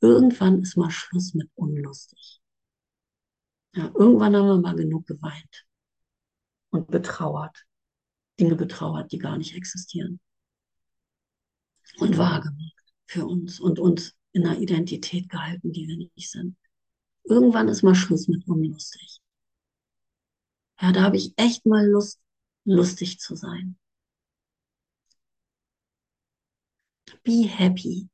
[0.00, 2.40] Irgendwann ist mal Schluss mit unlustig.
[3.74, 5.66] Ja, irgendwann haben wir mal genug geweint
[6.70, 7.64] und betrauert.
[8.38, 10.20] Dinge betrauert, die gar nicht existieren.
[11.98, 16.56] Und wahrgemacht für uns und uns in einer Identität gehalten, die wir nicht sind.
[17.24, 19.20] Irgendwann ist mal Schluss mit unlustig.
[20.80, 22.20] Ja, da habe ich echt mal Lust,
[22.64, 23.78] lustig zu sein.
[27.28, 28.08] Be happy.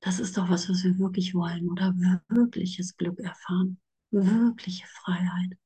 [0.00, 1.92] Das ist doch was, was wir wirklich wollen, oder
[2.28, 3.80] wirkliches Glück erfahren,
[4.12, 5.58] wirkliche Freiheit.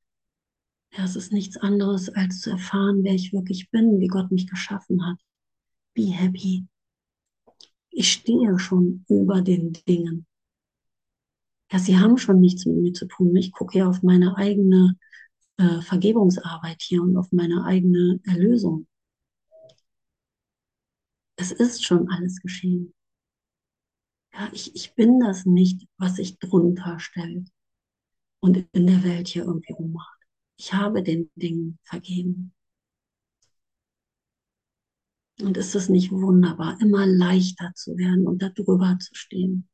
[0.92, 4.48] Ja, es ist nichts anderes, als zu erfahren, wer ich wirklich bin, wie Gott mich
[4.48, 5.18] geschaffen hat.
[5.92, 6.66] Be happy.
[7.90, 10.26] Ich stehe schon über den Dingen.
[11.70, 13.36] Ja, sie haben schon nichts mit mir zu tun.
[13.36, 14.96] Ich gucke ja auf meine eigene
[15.58, 18.86] äh, Vergebungsarbeit hier und auf meine eigene Erlösung.
[21.36, 22.94] Es ist schon alles geschehen.
[24.32, 27.48] Ja, ich, ich bin das nicht, was sich drunter stellt
[28.40, 30.18] und in der Welt hier irgendwie rummacht.
[30.58, 32.52] Ich habe den Dingen vergeben.
[35.42, 39.68] Und ist es nicht wunderbar, immer leichter zu werden und da drüber zu stehen?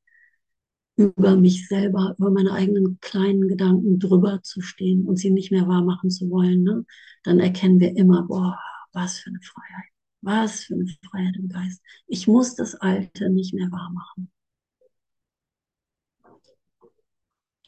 [0.97, 5.69] Über mich selber, über meine eigenen kleinen Gedanken drüber zu stehen und sie nicht mehr
[5.69, 6.63] wahrmachen zu wollen.
[6.65, 6.85] Ne?
[7.25, 8.59] Dann erkennen wir immer, boah,
[8.93, 9.92] was für eine Freiheit.
[10.23, 11.83] Was für eine Freiheit im Geist.
[12.07, 14.31] Ich muss das Alte nicht mehr wahrmachen.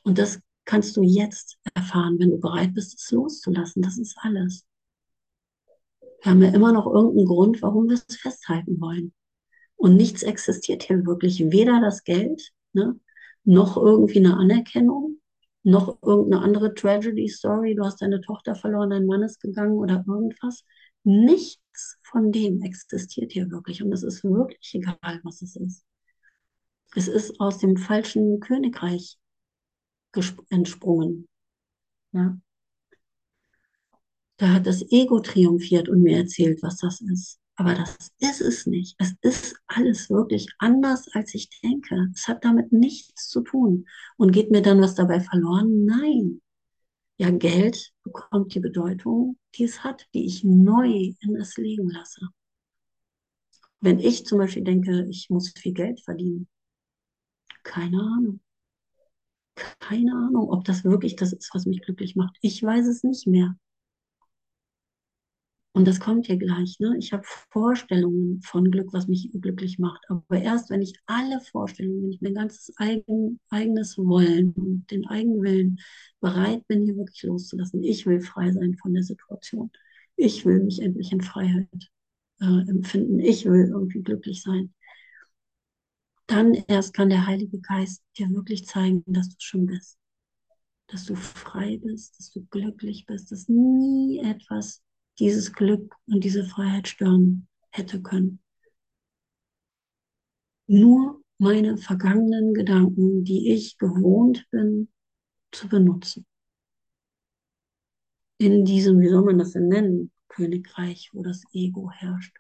[0.05, 3.83] Und das kannst du jetzt erfahren, wenn du bereit bist, es loszulassen.
[3.83, 4.65] Das ist alles.
[6.23, 9.13] Wir haben ja immer noch irgendeinen Grund, warum wir es festhalten wollen.
[9.77, 11.51] Und nichts existiert hier wirklich.
[11.51, 12.99] Weder das Geld, ne,
[13.45, 15.21] noch irgendwie eine Anerkennung,
[15.65, 17.75] noch irgendeine andere Tragedy-Story.
[17.75, 20.65] Du hast deine Tochter verloren, dein Mann ist gegangen oder irgendwas.
[21.05, 23.83] Nichts von dem existiert hier wirklich.
[23.83, 25.85] Und es ist wirklich egal, was es ist.
[26.97, 29.19] Es ist aus dem falschen Königreich
[30.49, 31.29] entsprungen.
[32.13, 32.39] Ja.
[34.37, 37.41] Da hat das Ego triumphiert und mir erzählt, was das ist.
[37.57, 38.97] Aber das ist es nicht.
[38.99, 42.09] Es ist alles wirklich anders, als ich denke.
[42.13, 43.87] Es hat damit nichts zu tun.
[44.17, 45.85] Und geht mir dann was dabei verloren?
[45.85, 46.41] Nein.
[47.17, 52.29] Ja, Geld bekommt die Bedeutung, die es hat, die ich neu in es legen lasse.
[53.81, 56.49] Wenn ich zum Beispiel denke, ich muss viel Geld verdienen,
[57.63, 58.41] keine Ahnung.
[59.79, 62.37] Keine Ahnung, ob das wirklich das ist, was mich glücklich macht.
[62.41, 63.57] Ich weiß es nicht mehr.
[65.77, 66.79] Und das kommt hier gleich.
[66.79, 66.95] Ne?
[66.99, 70.05] Ich habe Vorstellungen von Glück, was mich glücklich macht.
[70.09, 75.05] Aber erst, wenn ich alle Vorstellungen, wenn ich mein ganzes eigen, eigenes Wollen und den
[75.09, 75.81] eigenen Willen
[76.21, 77.83] bereit bin, hier wirklich loszulassen.
[77.83, 79.73] Ich will frei sein von der Situation.
[80.15, 81.91] Ich will mich endlich in Freiheit
[82.41, 83.19] äh, empfinden.
[83.19, 84.73] Ich will irgendwie glücklich sein.
[86.29, 89.99] Dann erst kann der Heilige Geist dir wirklich zeigen, dass du schon bist.
[90.87, 94.85] Dass du frei bist, dass du glücklich bist, dass nie etwas
[95.19, 98.41] dieses Glück und diese Freiheit stören hätte können.
[100.67, 104.89] Nur meine vergangenen Gedanken, die ich gewohnt bin
[105.53, 106.27] zu benutzen.
[108.39, 112.37] In diesem, wie soll man das denn nennen, Königreich, wo das Ego herrscht.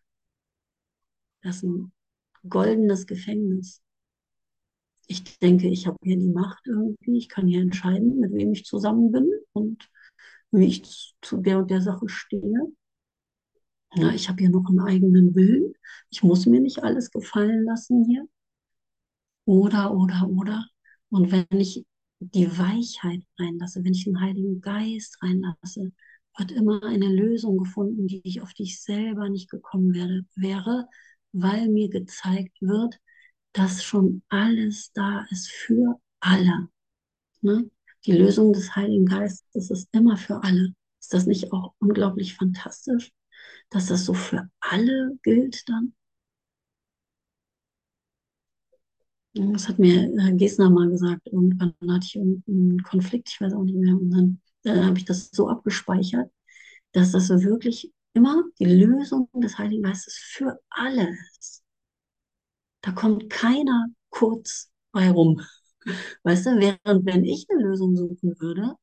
[1.43, 1.93] Das ist ein
[2.49, 3.83] goldenes Gefängnis.
[5.07, 7.19] Ich denke, ich habe hier die Macht irgendwie.
[7.19, 9.89] Ich kann hier entscheiden, mit wem ich zusammen bin und
[10.55, 12.73] wie ich zu der und der Sache stehe.
[13.97, 15.73] Ja, ich habe hier noch einen eigenen Willen.
[16.11, 18.27] Ich muss mir nicht alles gefallen lassen hier.
[19.47, 20.67] Oder, oder, oder.
[21.11, 21.85] Und wenn ich
[22.21, 25.93] die Weichheit reinlasse, wenn ich den Heiligen Geist reinlasse,
[26.39, 30.89] wird immer eine Lösung gefunden, die ich auf dich selber nicht gekommen werde, wäre,
[31.33, 32.99] weil mir gezeigt wird,
[33.53, 36.69] dass schon alles da ist für alle.
[37.43, 37.71] Ne?
[38.07, 40.75] Die Lösung des Heiligen Geistes ist immer für alle.
[41.01, 43.13] Ist das nicht auch unglaublich fantastisch,
[43.71, 45.95] dass das so für alle gilt dann?
[49.35, 51.27] Das hat mir Herr Gesner mal gesagt.
[51.27, 53.95] Irgendwann hatte ich einen Konflikt, ich weiß auch nicht mehr.
[53.95, 56.31] Und dann äh, habe ich das so abgespeichert,
[56.93, 61.65] dass das wirklich immer die Lösung des Heiligen Geistes für alle ist.
[62.83, 65.41] Da kommt keiner kurz bei rum.
[66.23, 68.75] Weißt du, während wenn ich eine Lösung suchen würde,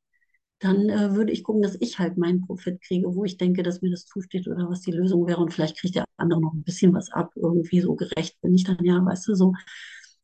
[0.60, 3.82] dann äh, würde ich gucken, dass ich halt meinen Profit kriege, wo ich denke, dass
[3.82, 5.42] mir das zusteht oder was die Lösung wäre.
[5.42, 7.32] Und vielleicht kriegt der andere noch ein bisschen was ab.
[7.36, 9.54] Irgendwie so gerecht bin ich dann ja, weißt du, so.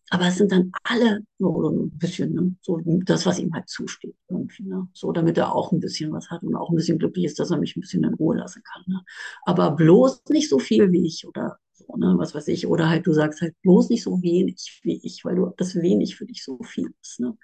[0.09, 4.15] Aber es sind dann alle, oder ein bisschen, ne, so das, was ihm halt zusteht,
[4.29, 4.87] irgendwie, ne?
[4.93, 7.51] So, damit er auch ein bisschen was hat und auch ein bisschen glücklich ist, dass
[7.51, 8.83] er mich ein bisschen in Ruhe lassen kann.
[8.87, 9.01] Ne?
[9.45, 12.67] Aber bloß nicht so viel wie ich oder so, ne, was weiß ich.
[12.67, 16.15] Oder halt, du sagst halt bloß nicht so wenig wie ich, weil du das wenig
[16.15, 17.19] für dich so viel ist.
[17.19, 17.37] Ne?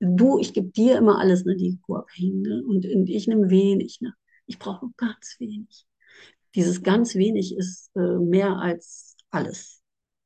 [0.00, 2.62] Du, ich gebe dir immer alles, ne, die Co-Abhängigen, ne?
[2.66, 4.14] Und, und ich nehme wenig, ne?
[4.46, 5.86] Ich brauche ganz wenig.
[6.54, 9.82] Dieses ganz wenig ist äh, mehr als alles.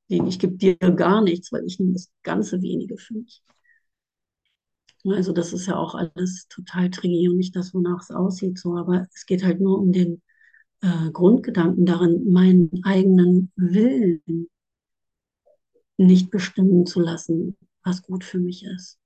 [0.08, 3.42] Ich gebe dir gar nichts, weil ich nehme das ganze wenige für mich.
[5.04, 8.76] Also das ist ja auch alles total tricky und nicht das, wonach es aussieht, so,
[8.76, 10.22] aber es geht halt nur um den
[10.82, 14.48] äh, Grundgedanken darin, meinen eigenen Willen
[15.96, 18.98] nicht bestimmen zu lassen, was gut für mich ist.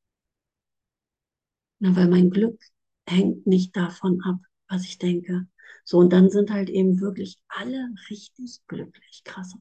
[1.79, 2.61] Na, weil mein Glück
[3.09, 5.47] hängt nicht davon ab, was ich denke.
[5.85, 9.23] So, und dann sind halt eben wirklich alle richtig glücklich.
[9.25, 9.55] Krass.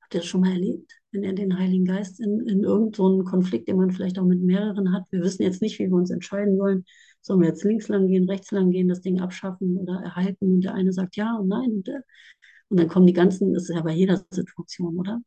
[0.00, 0.92] Habt ihr das schon mal erlebt?
[1.14, 4.42] Wenn er den Heiligen Geist in, in irgendeinen so Konflikt, den man vielleicht auch mit
[4.42, 6.84] mehreren hat, wir wissen jetzt nicht, wie wir uns entscheiden wollen.
[7.20, 10.54] Sollen wir jetzt links lang gehen, rechts lang gehen, das Ding abschaffen oder erhalten?
[10.54, 11.70] Und der eine sagt ja und nein.
[11.70, 12.02] Und, der,
[12.68, 15.20] und dann kommen die ganzen, das ist ja bei jeder Situation, oder?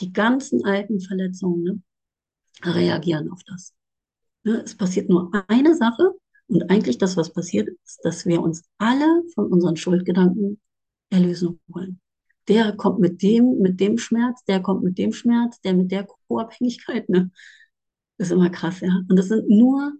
[0.00, 1.62] Die ganzen alten Verletzungen
[2.62, 3.72] ne, reagieren auf das.
[4.44, 6.12] Ne, es passiert nur eine Sache
[6.46, 10.60] und eigentlich das, was passiert, ist, dass wir uns alle von unseren Schuldgedanken
[11.08, 12.02] erlösen wollen.
[12.48, 16.06] Der kommt mit dem, mit dem Schmerz, der kommt mit dem Schmerz, der mit der
[16.28, 17.08] Co-Abhängigkeit.
[17.08, 17.30] Ne?
[18.18, 19.02] Das ist immer krass, ja.
[19.08, 19.92] Und das sind nur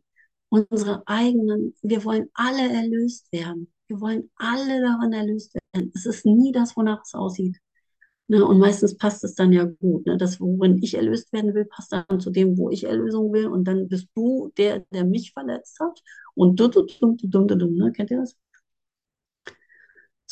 [0.49, 3.72] unsere eigenen, wir wollen alle erlöst werden.
[3.88, 5.93] Wir wollen alle daran erlöst werden.
[5.95, 7.59] Es ist nie das, wonach es aussieht.
[8.28, 8.45] Ne?
[8.45, 10.07] Und meistens passt es dann ja gut.
[10.07, 10.16] Ne?
[10.16, 13.47] Das, worin ich erlöst werden will, passt dann zu dem, wo ich Erlösung will.
[13.47, 16.03] Und dann bist du der, der mich verletzt hat.
[16.34, 17.93] Und du, du, du, du, du, du, du, ne?
[17.93, 18.36] Kennt ihr das?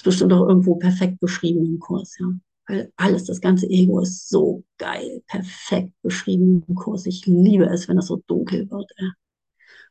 [0.00, 2.26] Ist bestimmt auch irgendwo perfekt beschrieben im Kurs, ja.
[2.66, 7.04] Weil alles, das ganze Ego ist so geil, perfekt beschrieben im Kurs.
[7.04, 8.90] Ich liebe es, wenn das so dunkel wird.
[8.96, 9.10] Ja.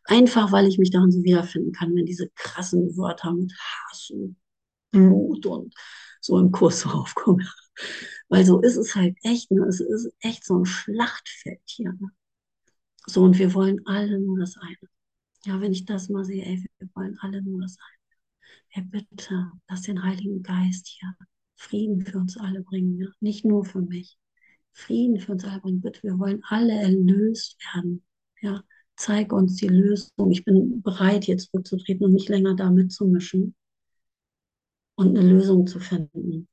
[0.06, 4.36] Einfach, weil ich mich daran so wiederfinden kann, wenn diese krassen Wörter mit Hass und
[4.92, 5.76] Blut und
[6.22, 7.48] so im Kurs so aufkommen.
[8.30, 9.66] Weil so ist es halt echt, ne?
[9.68, 11.92] es ist echt so ein Schlachtfeld hier.
[11.94, 12.10] Ne?
[13.06, 14.90] So, und wir wollen alle nur das eine.
[15.46, 17.99] Ja, wenn ich das mal sehe, ey, wir wollen alle nur das eine.
[18.76, 21.16] Bitte, lass den Heiligen Geist hier
[21.56, 23.08] Frieden für uns alle bringen, ja?
[23.20, 24.18] nicht nur für mich.
[24.72, 26.04] Frieden für uns alle bringen, bitte.
[26.04, 28.04] Wir wollen alle erlöst werden.
[28.42, 28.64] Ja,
[28.96, 30.32] zeig uns die Lösung.
[30.32, 33.56] Ich bin bereit, hier zurückzutreten und nicht länger da mitzumischen
[34.96, 36.48] und eine Lösung zu finden.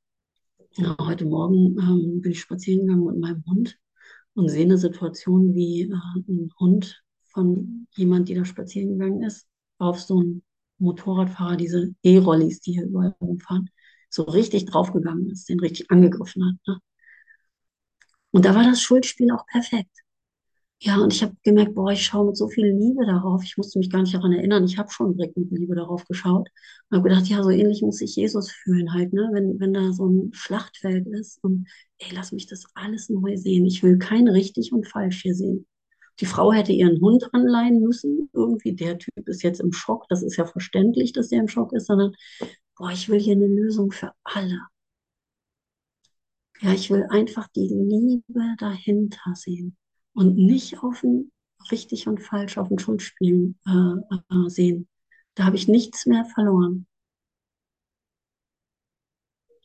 [0.73, 3.79] Ja, heute Morgen ähm, bin ich spazieren gegangen mit meinem Hund
[4.33, 5.93] und sehe eine Situation, wie äh,
[6.27, 9.47] ein Hund von jemand, die da spazieren gegangen ist,
[9.77, 10.43] auf so einen
[10.79, 13.69] Motorradfahrer, diese E-Rollis, die hier überall rumfahren,
[14.09, 16.55] so richtig draufgegangen ist, den richtig angegriffen hat.
[16.67, 16.79] Ne?
[18.31, 19.91] Und da war das Schuldspiel auch perfekt.
[20.79, 23.43] Ja, und ich habe gemerkt, boah, ich schaue mit so viel Liebe darauf.
[23.43, 24.63] Ich musste mich gar nicht daran erinnern.
[24.63, 26.49] Ich habe schon direkt mit Liebe darauf geschaut.
[26.89, 29.29] Und habe gedacht, ja, so ähnlich muss sich Jesus fühlen halt, ne?
[29.33, 31.67] Wenn, wenn da so ein Schlachtfeld ist und
[31.97, 33.65] ey, lass mich das alles neu sehen.
[33.65, 35.65] Ich will kein richtig und falsch hier sehen.
[36.19, 38.29] Die Frau hätte ihren Hund anleihen müssen.
[38.33, 40.07] Irgendwie, der Typ ist jetzt im Schock.
[40.09, 42.13] Das ist ja verständlich, dass der im Schock ist, sondern,
[42.75, 44.59] boah, ich will hier eine Lösung für alle.
[46.61, 49.77] Ja, ich will einfach die Liebe dahinter sehen
[50.13, 51.31] und nicht auf ein
[51.71, 54.87] richtig und falsch, auf ein Schuldspiel äh, äh, sehen.
[55.35, 56.87] Da habe ich nichts mehr verloren.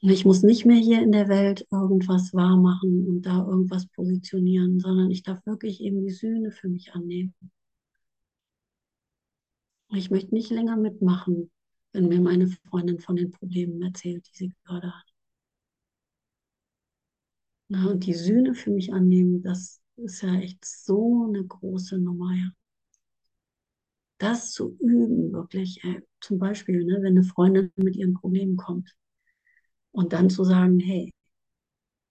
[0.05, 5.13] Ich muss nicht mehr hier in der Welt irgendwas wahrmachen und da irgendwas positionieren, sondern
[5.13, 7.33] ich darf wirklich eben die Sühne für mich annehmen.
[9.91, 11.53] Ich möchte nicht länger mitmachen,
[11.93, 15.07] wenn mir meine Freundin von den Problemen erzählt, die sie gerade hat.
[17.69, 22.35] Na, und die Sühne für mich annehmen, das ist ja echt so eine große Nummer.
[22.35, 22.51] Ja.
[24.19, 25.85] Das zu üben, wirklich.
[25.85, 26.03] Ey.
[26.21, 28.97] Zum Beispiel, ne, wenn eine Freundin mit ihren Problemen kommt
[29.93, 31.13] und dann zu sagen, hey,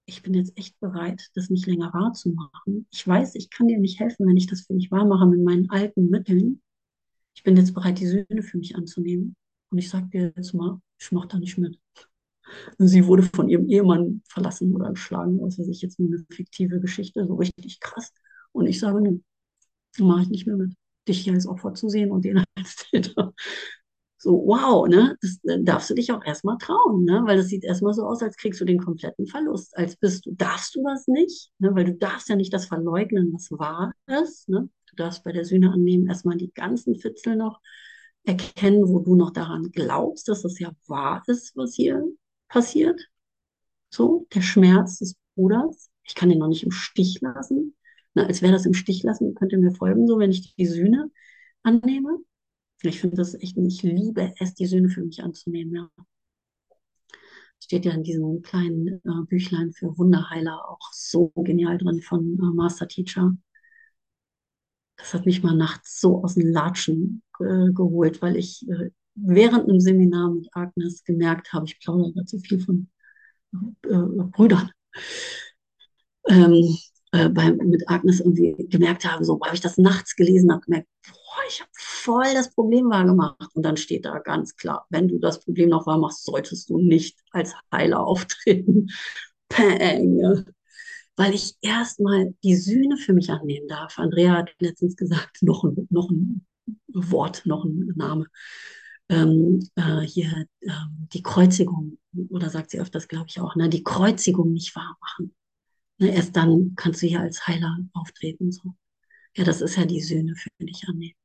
[0.05, 2.87] ich bin jetzt echt bereit, das nicht länger wahrzumachen.
[2.91, 5.69] Ich weiß, ich kann dir nicht helfen, wenn ich das für mich wahrmache mit meinen
[5.69, 6.61] alten Mitteln.
[7.35, 9.35] Ich bin jetzt bereit, die Sühne für mich anzunehmen.
[9.69, 11.79] Und ich sage dir jetzt mal, ich mache da nicht mit.
[12.77, 16.79] Sie wurde von ihrem Ehemann verlassen oder geschlagen, was weiß ich, jetzt nur eine fiktive
[16.81, 18.11] Geschichte, so richtig krass.
[18.51, 19.21] Und ich sage, ne,
[19.99, 20.73] mache ich nicht mehr mit.
[21.07, 23.33] Dich hier als Opfer zu sehen und den als Täter.
[24.23, 25.17] So, wow, ne?
[25.19, 27.23] Das äh, darfst du dich auch erstmal trauen, ne?
[27.25, 29.75] Weil das sieht erstmal so aus, als kriegst du den kompletten Verlust.
[29.75, 31.73] Als bist du, darfst du das nicht, ne?
[31.73, 34.69] Weil du darfst ja nicht das verleugnen, was wahr ist, ne?
[34.91, 37.61] Du darfst bei der Sühne annehmen erstmal die ganzen Fitzel noch
[38.23, 42.03] erkennen, wo du noch daran glaubst, dass das ja wahr ist, was hier
[42.47, 43.01] passiert.
[43.89, 45.89] So, der Schmerz des Bruders.
[46.03, 47.75] Ich kann ihn noch nicht im Stich lassen.
[48.13, 50.67] Na, als wäre das im Stich lassen, könnt ihr mir folgen, so wenn ich die
[50.67, 51.09] Sühne
[51.63, 52.19] annehme.
[52.83, 55.89] Ich finde das echt, ich liebe es, die Sühne für mich anzunehmen, ja.
[57.63, 62.55] Steht ja in diesem kleinen äh, Büchlein für Wunderheiler auch so genial drin von äh,
[62.55, 63.35] Master Teacher.
[64.97, 69.69] Das hat mich mal nachts so aus den Latschen äh, geholt, weil ich äh, während
[69.69, 72.89] einem Seminar mit Agnes gemerkt habe, ich plaudere zu viel von
[73.53, 74.71] äh, Brüdern,
[76.27, 76.77] ähm,
[77.11, 80.87] äh, bei, mit Agnes irgendwie gemerkt habe, so habe ich das nachts gelesen, habe gemerkt,
[81.31, 83.55] boah, ich habe voll das Problem wahrgemacht.
[83.55, 87.19] Und dann steht da ganz klar, wenn du das Problem noch wahrmachst, solltest du nicht
[87.31, 88.89] als Heiler auftreten.
[89.49, 90.45] Peng.
[91.17, 93.99] weil ich erstmal die Sühne für mich annehmen darf.
[93.99, 96.45] Andrea hat letztens gesagt, noch ein, noch ein
[96.87, 98.27] Wort, noch ein Name.
[99.09, 101.97] Ähm, äh, hier ähm, die Kreuzigung,
[102.29, 105.35] oder sagt sie öfters, glaube ich auch, ne, die Kreuzigung nicht wahr machen.
[105.99, 108.51] Ne, erst dann kannst du hier als Heiler auftreten.
[108.53, 108.73] So.
[109.35, 111.20] Ja, das ist ja die Sühne für dich annehmen.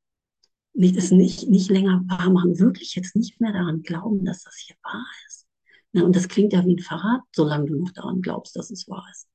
[0.77, 4.55] Nicht, es nicht, nicht länger wahr machen, wirklich jetzt nicht mehr daran glauben, dass das
[4.57, 5.47] hier wahr ist.
[5.91, 8.87] Ne, und das klingt ja wie ein Verrat, solange du noch daran glaubst, dass es
[8.87, 9.27] wahr ist.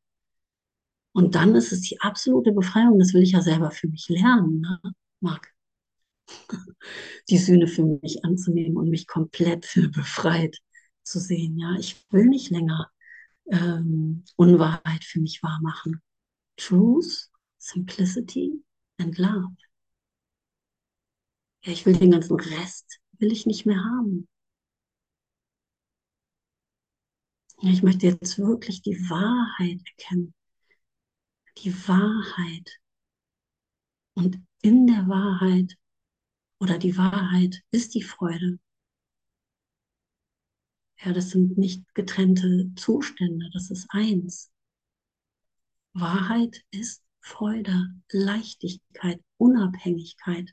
[1.12, 4.60] Und dann ist es die absolute Befreiung, das will ich ja selber für mich lernen,
[4.60, 4.80] ne,
[5.20, 5.52] Marc.
[7.28, 10.58] Die Sühne für mich anzunehmen und mich komplett befreit
[11.02, 11.58] zu sehen.
[11.58, 12.88] Ja, ich will nicht länger
[13.50, 16.00] ähm, Unwahrheit für mich wahr machen.
[16.56, 18.62] Truth, Simplicity
[18.98, 19.56] and Love.
[21.64, 24.28] Ja, ich will den ganzen Rest, will ich nicht mehr haben.
[27.60, 30.34] Ja, ich möchte jetzt wirklich die Wahrheit erkennen.
[31.58, 32.80] Die Wahrheit.
[34.14, 35.76] Und in der Wahrheit
[36.58, 38.58] oder die Wahrheit ist die Freude.
[40.98, 44.50] Ja, das sind nicht getrennte Zustände, das ist eins.
[45.92, 50.52] Wahrheit ist Freude, Leichtigkeit, Unabhängigkeit.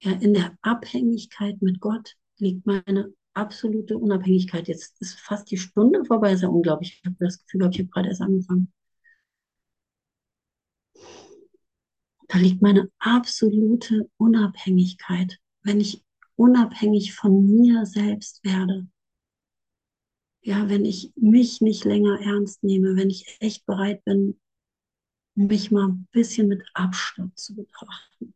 [0.00, 4.68] Ja, in der Abhängigkeit mit Gott liegt meine absolute Unabhängigkeit.
[4.68, 6.98] Jetzt ist fast die Stunde vorbei, ist ja unglaublich.
[7.00, 8.72] Ich habe das Gefühl, ich habe gerade erst angefangen.
[12.28, 16.04] Da liegt meine absolute Unabhängigkeit, wenn ich
[16.36, 18.86] unabhängig von mir selbst werde.
[20.42, 24.40] Ja, wenn ich mich nicht länger ernst nehme, wenn ich echt bereit bin,
[25.34, 28.34] mich mal ein bisschen mit Abstand zu betrachten.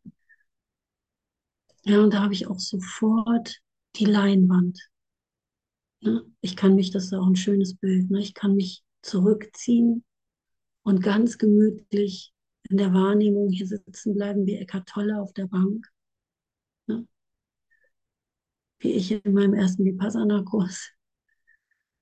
[1.84, 3.60] Ja, und da habe ich auch sofort
[3.96, 4.78] die Leinwand.
[6.00, 6.24] Ne?
[6.40, 8.20] Ich kann mich, das ist auch ein schönes Bild, ne?
[8.20, 10.04] ich kann mich zurückziehen
[10.82, 12.32] und ganz gemütlich
[12.70, 15.86] in der Wahrnehmung hier sitzen bleiben wie Eckart Tolle auf der Bank.
[16.86, 17.06] Ne?
[18.78, 20.90] Wie ich in meinem ersten Vipassana-Kurs.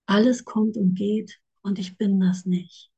[0.06, 2.90] Alles kommt und geht und ich bin das nicht.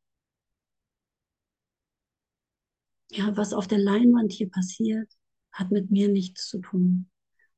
[3.10, 5.08] Ja, was auf der Leinwand hier passiert,
[5.54, 7.08] hat mit mir nichts zu tun.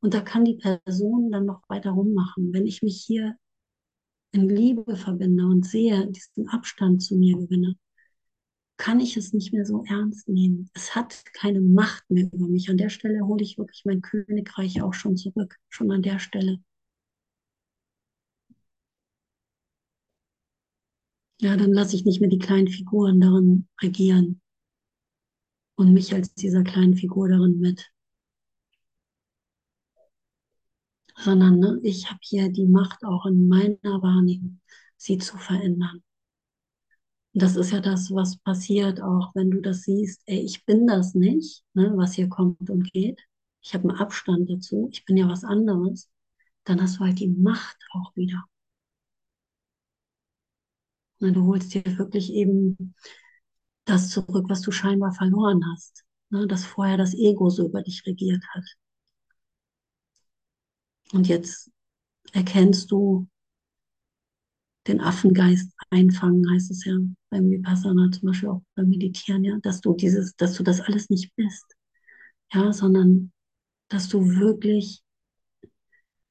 [0.01, 2.53] Und da kann die Person dann noch weiter rummachen.
[2.53, 3.37] Wenn ich mich hier
[4.33, 7.77] in Liebe verbinde und sehe, diesen Abstand zu mir gewinne,
[8.77, 10.71] kann ich es nicht mehr so ernst nehmen.
[10.75, 12.69] Es hat keine Macht mehr über mich.
[12.69, 16.59] An der Stelle hole ich wirklich mein Königreich auch schon zurück, schon an der Stelle.
[21.41, 24.41] Ja, dann lasse ich nicht mehr die kleinen Figuren darin regieren
[25.77, 27.91] und mich als dieser kleinen Figur darin mit.
[31.19, 34.61] Sondern ne, ich habe hier die Macht auch in meiner Wahrnehmung,
[34.97, 36.03] sie zu verändern.
[37.35, 40.87] Und das ist ja das, was passiert, auch wenn du das siehst, ey, ich bin
[40.87, 43.21] das nicht, ne, was hier kommt und geht.
[43.63, 46.11] Ich habe einen Abstand dazu, ich bin ja was anderes.
[46.65, 48.45] Dann hast du halt die Macht auch wieder.
[51.21, 52.95] Ne, du holst dir wirklich eben
[53.87, 58.05] das zurück, was du scheinbar verloren hast, ne, dass vorher das Ego so über dich
[58.05, 58.65] regiert hat.
[61.13, 61.71] Und jetzt
[62.33, 63.29] erkennst du
[64.89, 66.97] den Affengeist einfangen, heißt es ja
[67.31, 71.09] beim Vipassana, zum Beispiel auch beim Meditieren, ja, dass du dieses, dass du das alles
[71.09, 71.65] nicht bist,
[72.53, 73.33] ja, sondern
[73.89, 75.03] dass du wirklich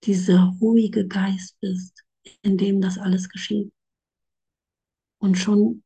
[0.03, 2.03] dieser ruhige Geist bist,
[2.41, 3.73] in dem das alles geschieht.
[5.19, 5.83] Und schon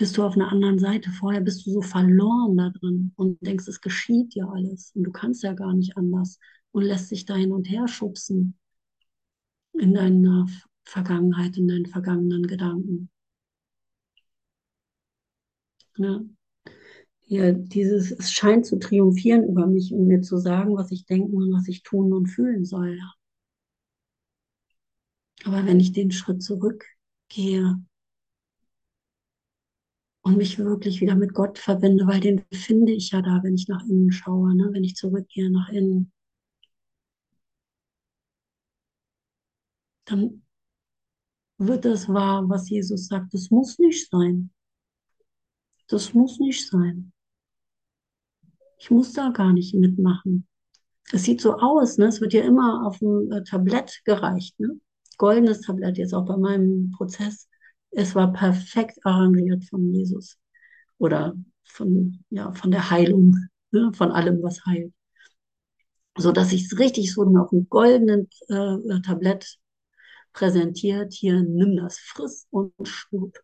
[0.00, 1.10] bist du auf einer anderen Seite.
[1.10, 5.12] Vorher bist du so verloren da drin und denkst, es geschieht ja alles und du
[5.12, 6.38] kannst ja gar nicht anders
[6.72, 8.58] und lässt dich da hin und her schubsen
[9.74, 10.46] in deiner
[10.84, 13.10] Vergangenheit, in deinen vergangenen Gedanken.
[15.98, 16.22] Ja.
[17.26, 21.36] Ja, dieses, es scheint zu triumphieren über mich und mir zu sagen, was ich denken
[21.36, 22.98] und was ich tun und fühlen soll.
[25.44, 27.76] Aber wenn ich den Schritt zurückgehe
[30.22, 33.68] und mich wirklich wieder mit Gott verbinde, weil den finde ich ja da, wenn ich
[33.68, 34.68] nach innen schaue, ne?
[34.72, 36.12] wenn ich zurückgehe nach innen.
[40.04, 40.42] Dann
[41.58, 43.32] wird das wahr, was Jesus sagt.
[43.34, 44.50] Das muss nicht sein.
[45.88, 47.12] Das muss nicht sein.
[48.78, 50.46] Ich muss da gar nicht mitmachen.
[51.12, 52.06] Es sieht so aus, ne?
[52.06, 54.58] es wird ja immer auf dem äh, Tablett gereicht.
[54.60, 54.80] Ne?
[55.18, 57.49] Goldenes Tablett, jetzt auch bei meinem Prozess
[57.90, 60.38] es war perfekt arrangiert von Jesus
[60.98, 61.34] oder
[61.64, 63.36] von, ja, von der Heilung,
[63.72, 64.92] ne, von allem, was heilt.
[66.16, 69.58] So dass ich es richtig so auf einem goldenen äh, Tablett
[70.32, 73.38] präsentiert, hier nimm das, friss und schluck.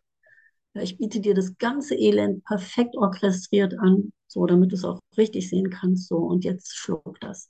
[0.73, 4.99] Ja, ich biete dir das ganze Elend perfekt orchestriert an, so damit du es auch
[5.17, 6.07] richtig sehen kannst.
[6.07, 7.49] So, und jetzt schluck das.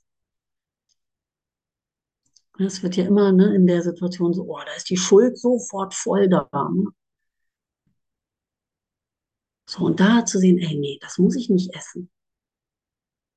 [2.58, 5.94] Es wird ja immer ne, in der Situation so, oh, da ist die Schuld sofort
[5.94, 6.48] voll da.
[6.52, 6.86] Ne?
[9.66, 12.10] So, und da zu sehen, ey, nee, das muss ich nicht essen.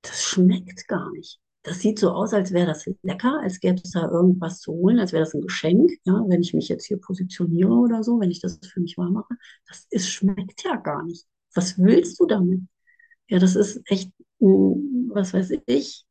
[0.02, 1.40] Das schmeckt gar nicht.
[1.64, 5.00] Das sieht so aus, als wäre das lecker, als gäbe es da irgendwas zu holen,
[5.00, 8.32] als wäre das ein Geschenk, ja, wenn ich mich jetzt hier positioniere oder so, wenn
[8.32, 9.36] ich das für mich wahr mache.
[9.68, 11.28] Das ist, schmeckt ja gar nicht.
[11.54, 12.62] Was willst du damit?
[13.28, 16.06] Ja, das ist echt, was weiß ich,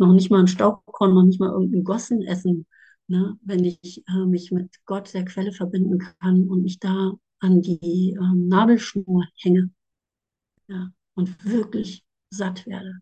[0.00, 2.66] noch nicht mal ein Staubkorn, noch nicht mal irgendein Gossen essen.
[3.06, 3.38] Ne?
[3.42, 8.16] Wenn ich äh, mich mit Gott, der Quelle, verbinden kann und mich da an die
[8.18, 9.70] äh, Nabelschnur hänge
[10.68, 13.00] ja, und wirklich satt werde,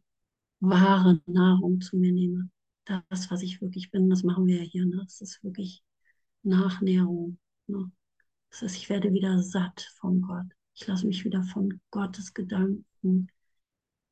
[0.60, 2.50] wahre Nahrung zu mir nehme.
[2.84, 4.86] Das, was ich wirklich bin, das machen wir ja hier.
[4.86, 5.02] Ne?
[5.04, 5.82] Das ist wirklich
[6.42, 7.38] Nachnährung.
[7.66, 7.92] Ne?
[8.50, 10.46] Das heißt, ich werde wieder satt von Gott.
[10.74, 13.28] Ich lasse mich wieder von Gottes Gedanken,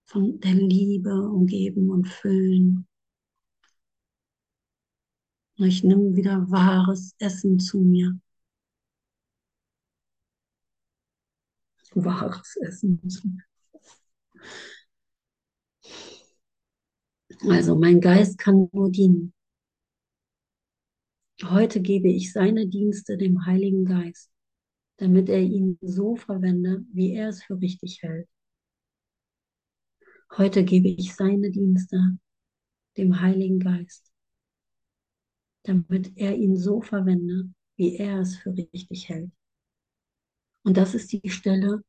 [0.06, 2.86] von der Liebe umgeben und füllen.
[5.58, 8.18] Und ich nehme wieder wahres Essen zu mir.
[11.94, 13.42] Wahres Essen zu mir.
[17.48, 19.32] Also mein Geist kann nur dienen.
[21.42, 24.30] Heute gebe ich seine Dienste dem Heiligen Geist,
[24.98, 28.28] damit er ihn so verwende, wie er es für richtig hält.
[30.32, 32.18] Heute gebe ich seine Dienste
[32.96, 34.12] dem Heiligen Geist,
[35.64, 39.30] damit er ihn so verwende, wie er es für richtig hält.
[40.64, 41.82] Und das ist die Stelle,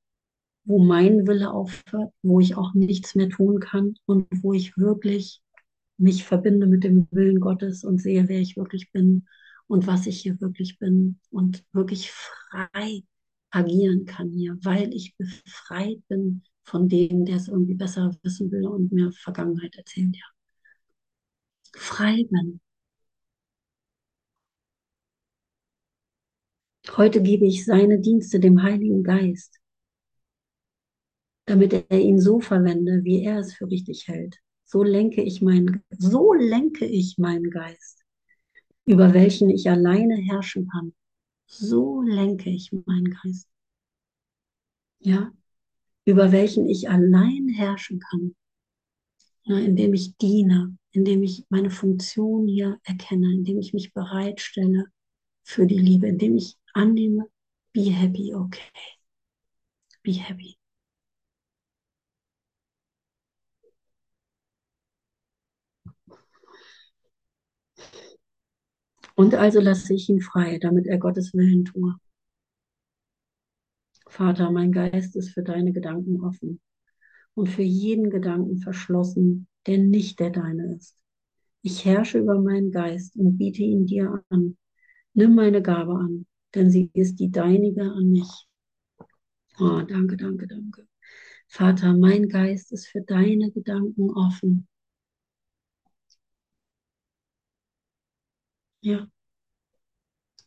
[0.66, 5.42] wo mein Wille aufhört, wo ich auch nichts mehr tun kann und wo ich wirklich
[5.98, 9.28] mich verbinde mit dem Willen Gottes und sehe, wer ich wirklich bin
[9.68, 13.04] und was ich hier wirklich bin und wirklich frei
[13.50, 18.68] agieren kann hier, weil ich befreit bin von dem, der es irgendwie besser wissen will
[18.68, 20.26] und mir Vergangenheit erzählt, ja.
[21.78, 22.60] Frei bin.
[26.98, 29.60] Heute gebe ich seine Dienste dem Heiligen Geist,
[31.46, 34.38] damit er ihn so verwende, wie er es für richtig hält.
[34.66, 38.04] So lenke ich meinen, so lenke ich meinen Geist,
[38.86, 40.94] über welchen ich alleine herrschen kann.
[41.48, 43.48] So lenke ich meinen Geist.
[45.00, 45.32] Ja,
[46.08, 48.34] über welchen ich allein herrschen kann.
[49.44, 54.86] Indem ich diene, indem ich meine Funktion hier erkenne, indem ich mich bereitstelle
[55.44, 57.26] für die Liebe, indem ich annehme,
[57.74, 58.62] be happy, okay.
[60.02, 60.58] Be happy.
[69.16, 71.96] Und also lasse ich ihn frei, damit er Gottes Willen tue.
[74.10, 76.60] Vater, mein Geist ist für deine Gedanken offen
[77.36, 80.96] und für jeden Gedanken verschlossen, der nicht der deine ist.
[81.62, 84.58] Ich herrsche über meinen Geist und biete ihn dir an.
[85.14, 88.48] Nimm meine Gabe an, denn sie ist die deinige an mich.
[89.60, 90.88] Oh, danke, danke, danke.
[91.48, 94.68] Vater, mein Geist ist für deine Gedanken offen
[98.82, 99.08] Ja.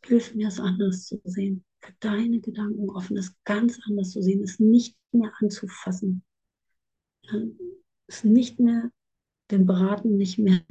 [0.05, 1.65] Hilf mir, es anders zu sehen.
[2.01, 6.25] Deine Gedanken offen, es ganz anders zu sehen, es nicht mehr anzufassen.
[8.07, 8.91] Es nicht mehr,
[9.51, 10.63] den Braten nicht mehr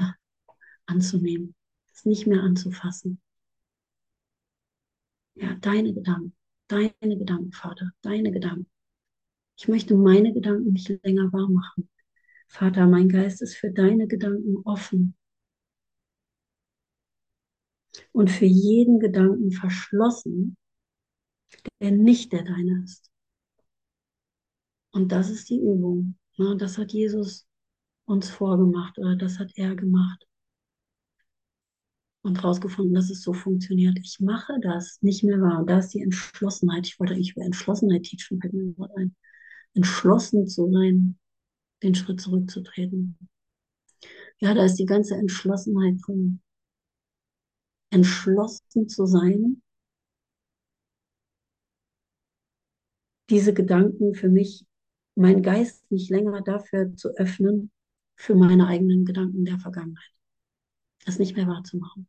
[0.85, 1.55] anzunehmen.
[1.93, 3.21] Es nicht mehr anzufassen.
[5.35, 6.35] Ja, deine Gedanken,
[6.67, 8.67] deine Gedanken, Vater, deine Gedanken.
[9.57, 11.89] Ich möchte meine Gedanken nicht länger wahr machen.
[12.47, 15.15] Vater, mein Geist ist für deine Gedanken offen
[18.11, 20.57] und für jeden Gedanken verschlossen,
[21.79, 23.11] der nicht der deine ist.
[24.91, 26.17] Und das ist die Übung.
[26.37, 26.57] Ne?
[26.57, 27.47] Das hat Jesus
[28.05, 30.25] uns vorgemacht oder das hat er gemacht
[32.21, 33.97] und herausgefunden, dass es so funktioniert.
[34.01, 35.59] Ich mache das nicht mehr wahr.
[35.59, 36.87] Und da ist die Entschlossenheit.
[36.87, 39.15] Ich wollte eigentlich über Entschlossenheit teachen, fällt mir Wort ein.
[39.73, 41.19] Entschlossen zu sein,
[41.83, 43.17] den Schritt zurückzutreten.
[44.39, 46.41] Ja, da ist die ganze Entschlossenheit drin
[47.91, 49.61] entschlossen zu sein,
[53.29, 54.65] diese Gedanken für mich,
[55.15, 57.71] mein Geist nicht länger dafür zu öffnen,
[58.15, 60.11] für meine eigenen Gedanken der Vergangenheit.
[61.05, 62.07] Das nicht mehr wahrzumachen.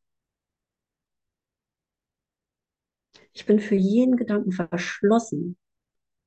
[3.33, 5.57] Ich bin für jeden Gedanken verschlossen,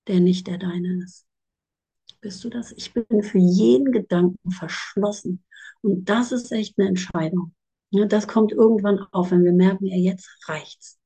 [0.08, 1.26] der nicht der deine ist.
[2.22, 2.72] Bist du das?
[2.72, 5.44] Ich bin für jeden Gedanken verschlossen.
[5.82, 7.54] Und das ist echt eine Entscheidung.
[7.92, 11.00] Das kommt irgendwann auf, wenn wir merken, ja, jetzt reicht's.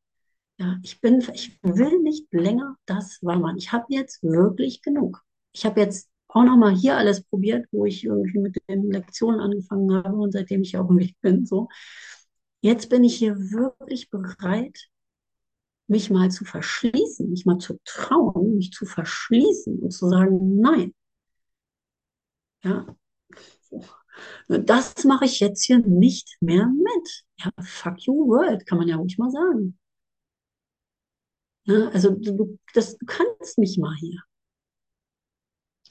[0.59, 3.57] Ja, ich bin, ich will nicht länger das machen.
[3.57, 5.23] Ich habe jetzt wirklich genug.
[5.53, 9.39] Ich habe jetzt auch noch mal hier alles probiert, wo ich irgendwie mit den Lektionen
[9.39, 11.67] angefangen habe und seitdem ich auf dem Weg bin, so.
[12.61, 14.89] Jetzt bin ich hier wirklich bereit,
[15.87, 20.93] mich mal zu verschließen, mich mal zu trauen, mich zu verschließen und zu sagen, nein.
[22.63, 22.85] Ja,
[24.49, 27.25] das mache ich jetzt hier nicht mehr mit.
[27.39, 29.77] Ja, fuck you world, kann man ja ruhig mal sagen.
[31.67, 31.91] Ne?
[31.93, 34.21] Also du, das, du kannst mich mal hier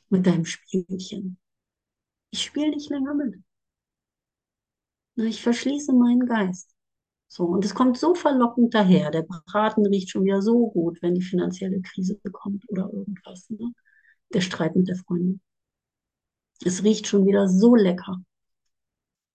[0.09, 1.39] mit deinem Spielchen.
[2.31, 3.37] Ich spiele nicht länger mit.
[5.17, 5.27] Ne?
[5.27, 6.71] Ich verschließe meinen Geist.
[7.29, 9.11] So, und es kommt so verlockend daher.
[9.11, 13.51] Der Braten riecht schon wieder so gut, wenn die finanzielle Krise kommt oder irgendwas.
[13.51, 13.73] Ne?
[14.33, 15.41] Der Streit mit der Freundin.
[16.65, 18.23] Es riecht schon wieder so lecker.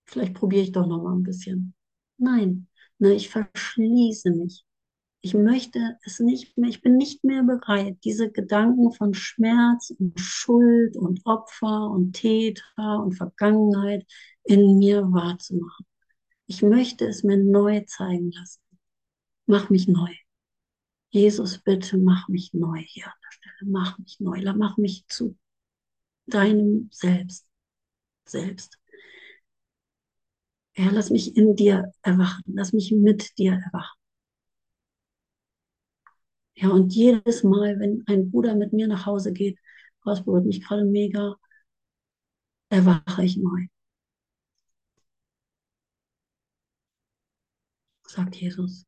[0.06, 1.74] Vielleicht probiere ich doch noch mal ein bisschen.
[2.18, 2.68] Nein,
[3.00, 4.64] ne, ich verschließe mich.
[5.24, 10.20] Ich möchte es nicht mehr, ich bin nicht mehr bereit, diese Gedanken von Schmerz und
[10.20, 14.06] Schuld und Opfer und Täter und Vergangenheit
[14.44, 15.86] in mir wahrzumachen.
[16.48, 18.62] Ich möchte es mir neu zeigen lassen.
[19.46, 20.12] Mach mich neu.
[21.12, 23.72] Jesus, bitte mach mich neu hier an der Stelle.
[23.72, 24.42] Mach mich neu.
[24.56, 25.38] Mach mich zu
[26.26, 27.48] deinem Selbst.
[28.26, 28.80] Selbst.
[30.76, 32.44] Ja, lass mich in dir erwachen.
[32.48, 34.01] Lass mich mit dir erwachen.
[36.62, 39.58] Ja, und jedes Mal, wenn ein Bruder mit mir nach Hause geht,
[40.04, 41.36] was berührt mich gerade mega,
[42.70, 43.68] erwache ich neu.
[48.08, 48.86] Sagt Jesus.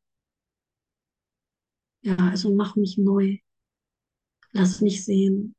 [2.01, 3.39] Ja, also mach mich neu.
[4.51, 5.53] Lass mich sehen,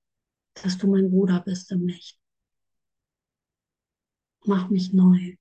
[0.55, 2.19] dass du mein Bruder bist im Licht.
[4.47, 5.37] Mach mich neu.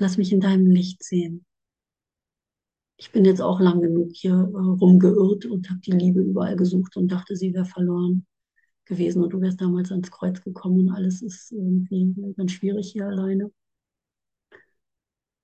[0.00, 1.44] Lass mich in deinem Licht sehen.
[2.96, 6.96] Ich bin jetzt auch lang genug hier äh, rumgeirrt und habe die Liebe überall gesucht
[6.96, 8.26] und dachte, sie wäre verloren
[8.86, 13.08] gewesen und du wärst damals ans Kreuz gekommen und alles ist irgendwie ganz schwierig hier
[13.08, 13.52] alleine.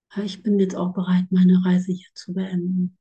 [0.09, 2.97] Aber ich bin jetzt auch bereit, meine Reise hier zu beenden,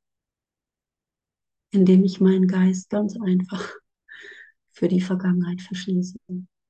[1.72, 3.74] indem ich meinen Geist ganz einfach
[4.74, 6.18] für die Vergangenheit verschließe,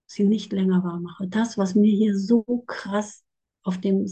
[0.05, 1.27] sie nicht länger wahr mache.
[1.27, 3.23] Das, was mir hier so krass
[3.63, 4.05] auf dem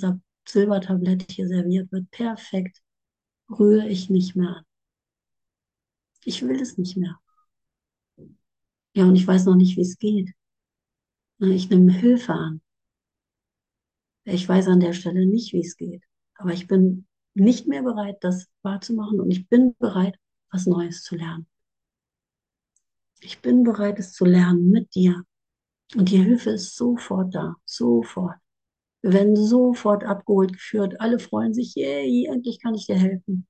[0.47, 2.81] Silbertablett hier serviert wird, perfekt,
[3.49, 4.65] rühre ich nicht mehr an.
[6.25, 7.19] Ich will es nicht mehr.
[8.95, 10.31] Ja, und ich weiß noch nicht, wie es geht.
[11.39, 12.61] Ich nehme Hilfe an.
[14.25, 16.03] Ich weiß an der Stelle nicht, wie es geht.
[16.35, 20.17] Aber ich bin nicht mehr bereit, das wahrzumachen und ich bin bereit,
[20.51, 21.47] was Neues zu lernen.
[23.21, 25.23] Ich bin bereit, es zu lernen mit dir.
[25.95, 28.37] Und die Hilfe ist sofort da, sofort.
[29.03, 30.99] Werden sofort abgeholt geführt.
[30.99, 33.45] Alle freuen sich, yay, endlich kann ich dir helfen.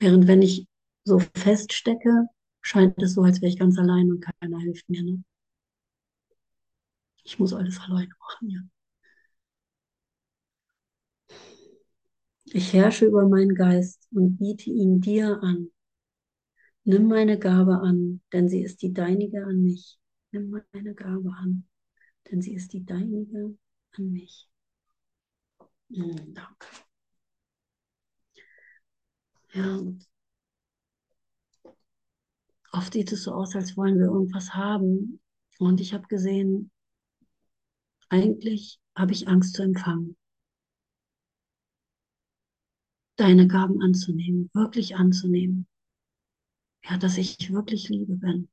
[0.00, 0.66] Während wenn ich
[1.04, 2.26] so feststecke,
[2.62, 5.02] scheint es so, als wäre ich ganz allein und keiner hilft mir.
[5.04, 5.22] Ne?
[7.22, 8.60] Ich muss alles alleine machen, ja.
[12.52, 15.70] Ich herrsche über meinen Geist und biete ihn dir an.
[16.84, 19.98] Nimm meine Gabe an, denn sie ist die deinige an mich.
[20.32, 21.68] Nimm meine Gabe an,
[22.30, 23.56] denn sie ist die deinige
[23.98, 24.48] an mich.
[25.90, 26.66] Mhm, danke.
[29.52, 30.06] Ja, und
[32.72, 35.20] oft sieht es so aus, als wollen wir irgendwas haben.
[35.58, 36.70] Und ich habe gesehen,
[38.10, 40.16] eigentlich habe ich Angst zu empfangen.
[43.16, 45.66] Deine Gaben anzunehmen, wirklich anzunehmen.
[46.82, 48.48] Ja, dass ich wirklich Liebe bin.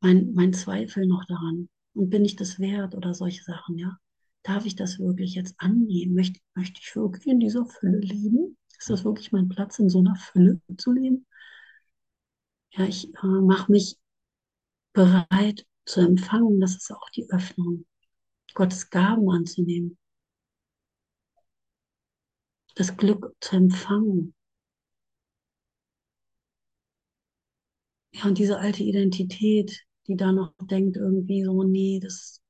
[0.00, 1.68] Mein, mein Zweifel noch daran.
[1.94, 3.98] Und bin ich das wert oder solche Sachen, ja?
[4.46, 6.14] Darf ich das wirklich jetzt annehmen?
[6.14, 8.56] Möchte, möchte ich wirklich in dieser Fülle leben?
[8.78, 11.26] Ist das wirklich mein Platz, in so einer Fülle zu leben?
[12.70, 13.98] Ja, ich äh, mache mich
[14.94, 16.60] bereit zu empfangen.
[16.60, 17.86] Das ist auch die Öffnung,
[18.54, 19.98] Gottes Gaben anzunehmen.
[22.76, 24.32] Das Glück zu empfangen.
[28.12, 32.42] Ja, und diese alte Identität, die da noch denkt, irgendwie so, nee, das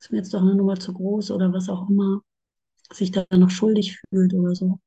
[0.00, 2.22] ist mir jetzt doch eine Nummer zu groß oder was auch immer,
[2.92, 4.80] sich da noch schuldig fühlt oder so.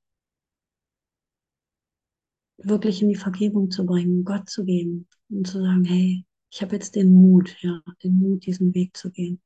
[2.64, 6.74] Wirklich in die Vergebung zu bringen, Gott zu geben und zu sagen, hey, ich habe
[6.74, 9.40] jetzt den Mut, ja, den Mut, diesen Weg zu gehen.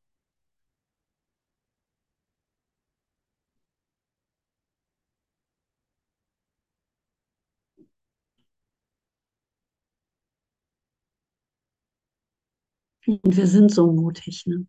[13.05, 14.65] Und wir sind so mutig, ne?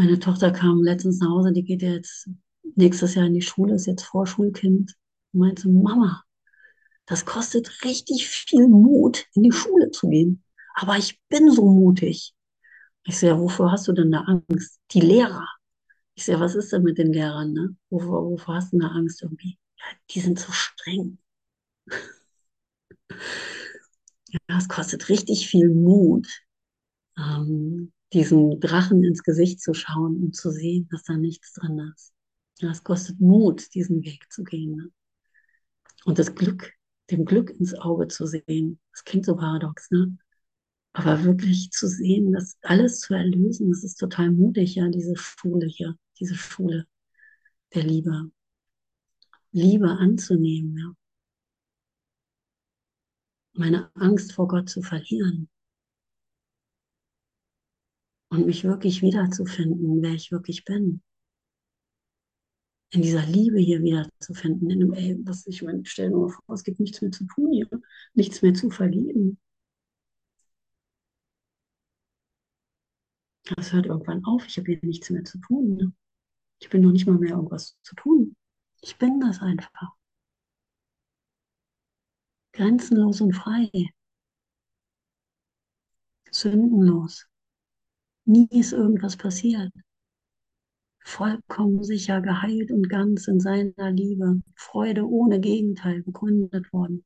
[0.00, 2.30] Meine Tochter kam letztens nach Hause, die geht ja jetzt
[2.74, 4.94] nächstes Jahr in die Schule, ist jetzt Vorschulkind.
[5.34, 6.24] Und meinte, Mama,
[7.04, 10.42] das kostet richtig viel Mut, in die Schule zu gehen.
[10.74, 12.32] Aber ich bin so mutig.
[13.04, 14.80] Ich sehe, ja, wovor hast du denn da Angst?
[14.92, 15.46] Die Lehrer.
[16.14, 17.76] Ich sehe, was ist denn mit den Lehrern, ne?
[17.90, 19.58] Wovor, wovor hast du denn da Angst irgendwie?
[19.76, 19.84] Ja,
[20.14, 21.18] die sind so streng.
[24.48, 26.28] Ja, es kostet richtig viel Mut,
[27.18, 32.12] ähm, diesen Drachen ins Gesicht zu schauen und zu sehen, dass da nichts drin ist.
[32.60, 34.76] Es kostet Mut, diesen Weg zu gehen.
[34.76, 34.90] Ne?
[36.04, 36.72] Und das Glück,
[37.10, 38.80] dem Glück ins Auge zu sehen.
[38.92, 40.16] Das klingt so paradox, ne?
[40.92, 45.66] Aber wirklich zu sehen, das alles zu erlösen, das ist total mutig, ja, diese Schule
[45.66, 46.86] hier, diese Schule
[47.74, 48.30] der Liebe.
[49.52, 50.92] Liebe anzunehmen, ja.
[53.52, 55.48] Meine Angst vor Gott zu verlieren.
[58.30, 61.02] Und mich wirklich wiederzufinden, wer ich wirklich bin.
[62.92, 64.70] In dieser Liebe hier wiederzufinden.
[64.70, 67.52] In dem, ey, was ich meine, stell nur vor, es gibt nichts mehr zu tun
[67.52, 67.68] hier,
[68.14, 69.38] nichts mehr zu vergeben.
[73.56, 74.46] Das hört irgendwann auf.
[74.46, 75.76] Ich habe hier nichts mehr zu tun.
[75.76, 75.92] Ne?
[76.60, 78.36] Ich bin noch nicht mal mehr irgendwas zu tun.
[78.80, 79.92] Ich bin das einfach.
[82.52, 83.70] Grenzenlos und frei.
[86.30, 87.29] Sündenlos.
[88.24, 89.70] Nie ist irgendwas passiert.
[91.04, 94.40] Vollkommen sicher, geheilt und ganz in seiner Liebe.
[94.56, 97.04] Freude ohne Gegenteil begründet worden.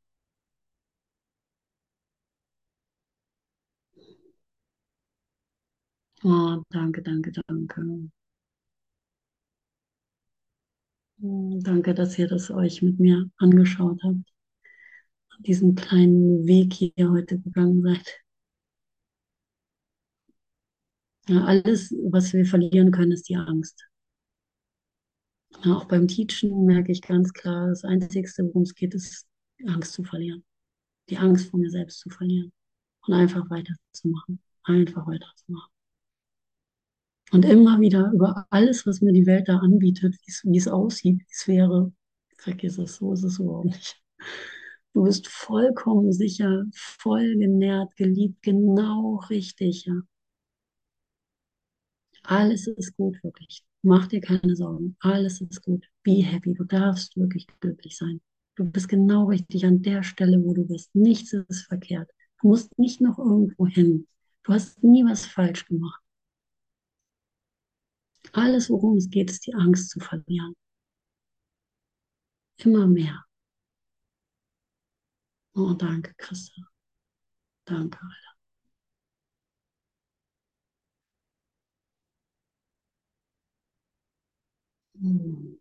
[6.24, 7.80] Oh, danke, danke, danke.
[11.20, 14.32] Hm, Danke, dass ihr das euch mit mir angeschaut habt.
[15.38, 18.23] Diesen kleinen Weg hier heute gegangen seid.
[21.28, 23.86] Ja, alles, was wir verlieren können, ist die Angst.
[25.64, 29.26] Ja, auch beim Teachen merke ich ganz klar, das Einzige, worum es geht, ist
[29.66, 30.44] Angst zu verlieren.
[31.10, 32.52] Die Angst vor mir selbst zu verlieren.
[33.06, 34.40] Und einfach weiterzumachen.
[34.64, 35.70] Einfach weiterzumachen.
[37.32, 41.26] Und immer wieder über alles, was mir die Welt da anbietet, wie es aussieht, wie
[41.30, 41.92] es wäre,
[42.38, 44.00] vergiss es, so ist es überhaupt nicht.
[44.92, 49.94] Du bist vollkommen sicher, voll genährt, geliebt, genau richtig, ja.
[52.24, 53.64] Alles ist gut, wirklich.
[53.82, 54.96] Mach dir keine Sorgen.
[55.00, 55.86] Alles ist gut.
[56.02, 56.54] Be happy.
[56.54, 58.20] Du darfst wirklich glücklich sein.
[58.56, 60.94] Du bist genau richtig an der Stelle, wo du bist.
[60.94, 62.10] Nichts ist verkehrt.
[62.40, 64.06] Du musst nicht noch irgendwo hin.
[64.44, 66.00] Du hast nie was falsch gemacht.
[68.32, 70.54] Alles, worum es geht, ist die Angst zu verlieren.
[72.56, 73.24] Immer mehr.
[75.56, 76.62] Oh, danke, Christa.
[77.66, 78.33] Danke, Alter.
[85.04, 85.54] Hm.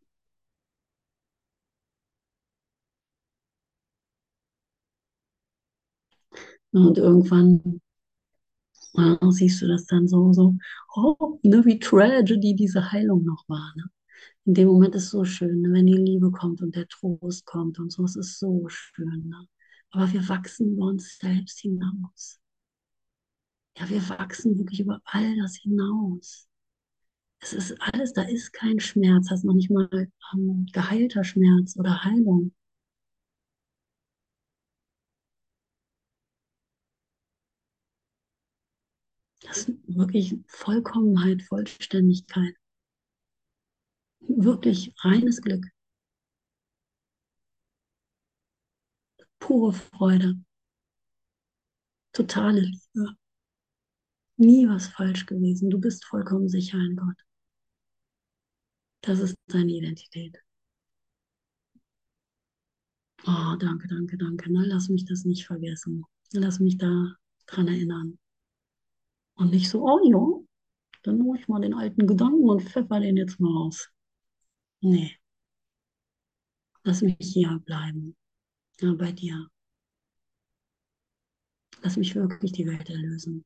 [6.73, 7.79] Und irgendwann
[8.95, 10.55] äh, siehst du das dann so, so,
[10.95, 13.73] oh, ne, wie Tragedy diese Heilung noch war.
[13.75, 13.85] Ne?
[14.45, 17.45] In dem Moment ist es so schön, ne, wenn die Liebe kommt und der Trost
[17.45, 19.29] kommt und so, es ist so schön.
[19.29, 19.47] Ne?
[19.91, 22.39] Aber wir wachsen über uns selbst hinaus.
[23.77, 26.47] Ja, wir wachsen wirklich über all das hinaus.
[27.43, 29.89] Es ist alles, da ist kein Schmerz, das ist noch nicht mal
[30.33, 32.53] ähm, geheilter Schmerz oder Heilung.
[39.41, 42.55] Das ist wirklich Vollkommenheit, Vollständigkeit.
[44.21, 45.65] Wirklich reines Glück.
[49.39, 50.35] Pure Freude.
[52.13, 53.17] Totale Liebe.
[54.37, 55.69] Nie was falsch gewesen.
[55.69, 57.17] Du bist vollkommen sicher in Gott.
[59.03, 60.37] Das ist deine Identität.
[63.27, 64.49] Oh, danke, danke, danke.
[64.49, 66.05] Na, lass mich das nicht vergessen.
[66.31, 67.13] Lass mich da
[67.45, 68.17] dran erinnern.
[69.35, 70.45] Und nicht so, oh ja,
[71.03, 73.89] dann hole ich mal den alten Gedanken und pfeffer den jetzt mal aus.
[74.79, 75.17] Nee.
[76.83, 78.15] Lass mich hier bleiben.
[78.79, 79.49] Ja, bei dir.
[81.81, 83.43] Lass mich wirklich die Welt erlösen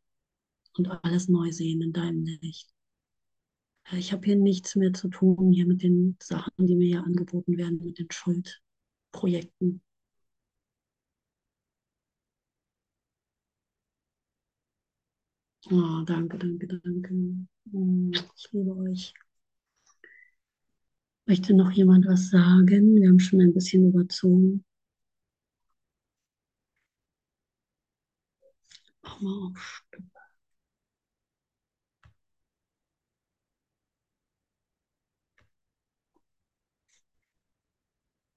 [0.77, 2.76] und alles neu sehen in deinem Licht.
[3.93, 7.57] Ich habe hier nichts mehr zu tun, hier mit den Sachen, die mir hier angeboten
[7.57, 9.81] werden, mit den Schuldprojekten.
[15.71, 17.13] Oh, danke, danke, danke.
[17.71, 19.13] Mm, ich liebe euch.
[21.25, 22.95] Möchte noch jemand was sagen?
[22.95, 24.65] Wir haben schon ein bisschen überzogen.
[29.01, 29.83] Mach mal auf.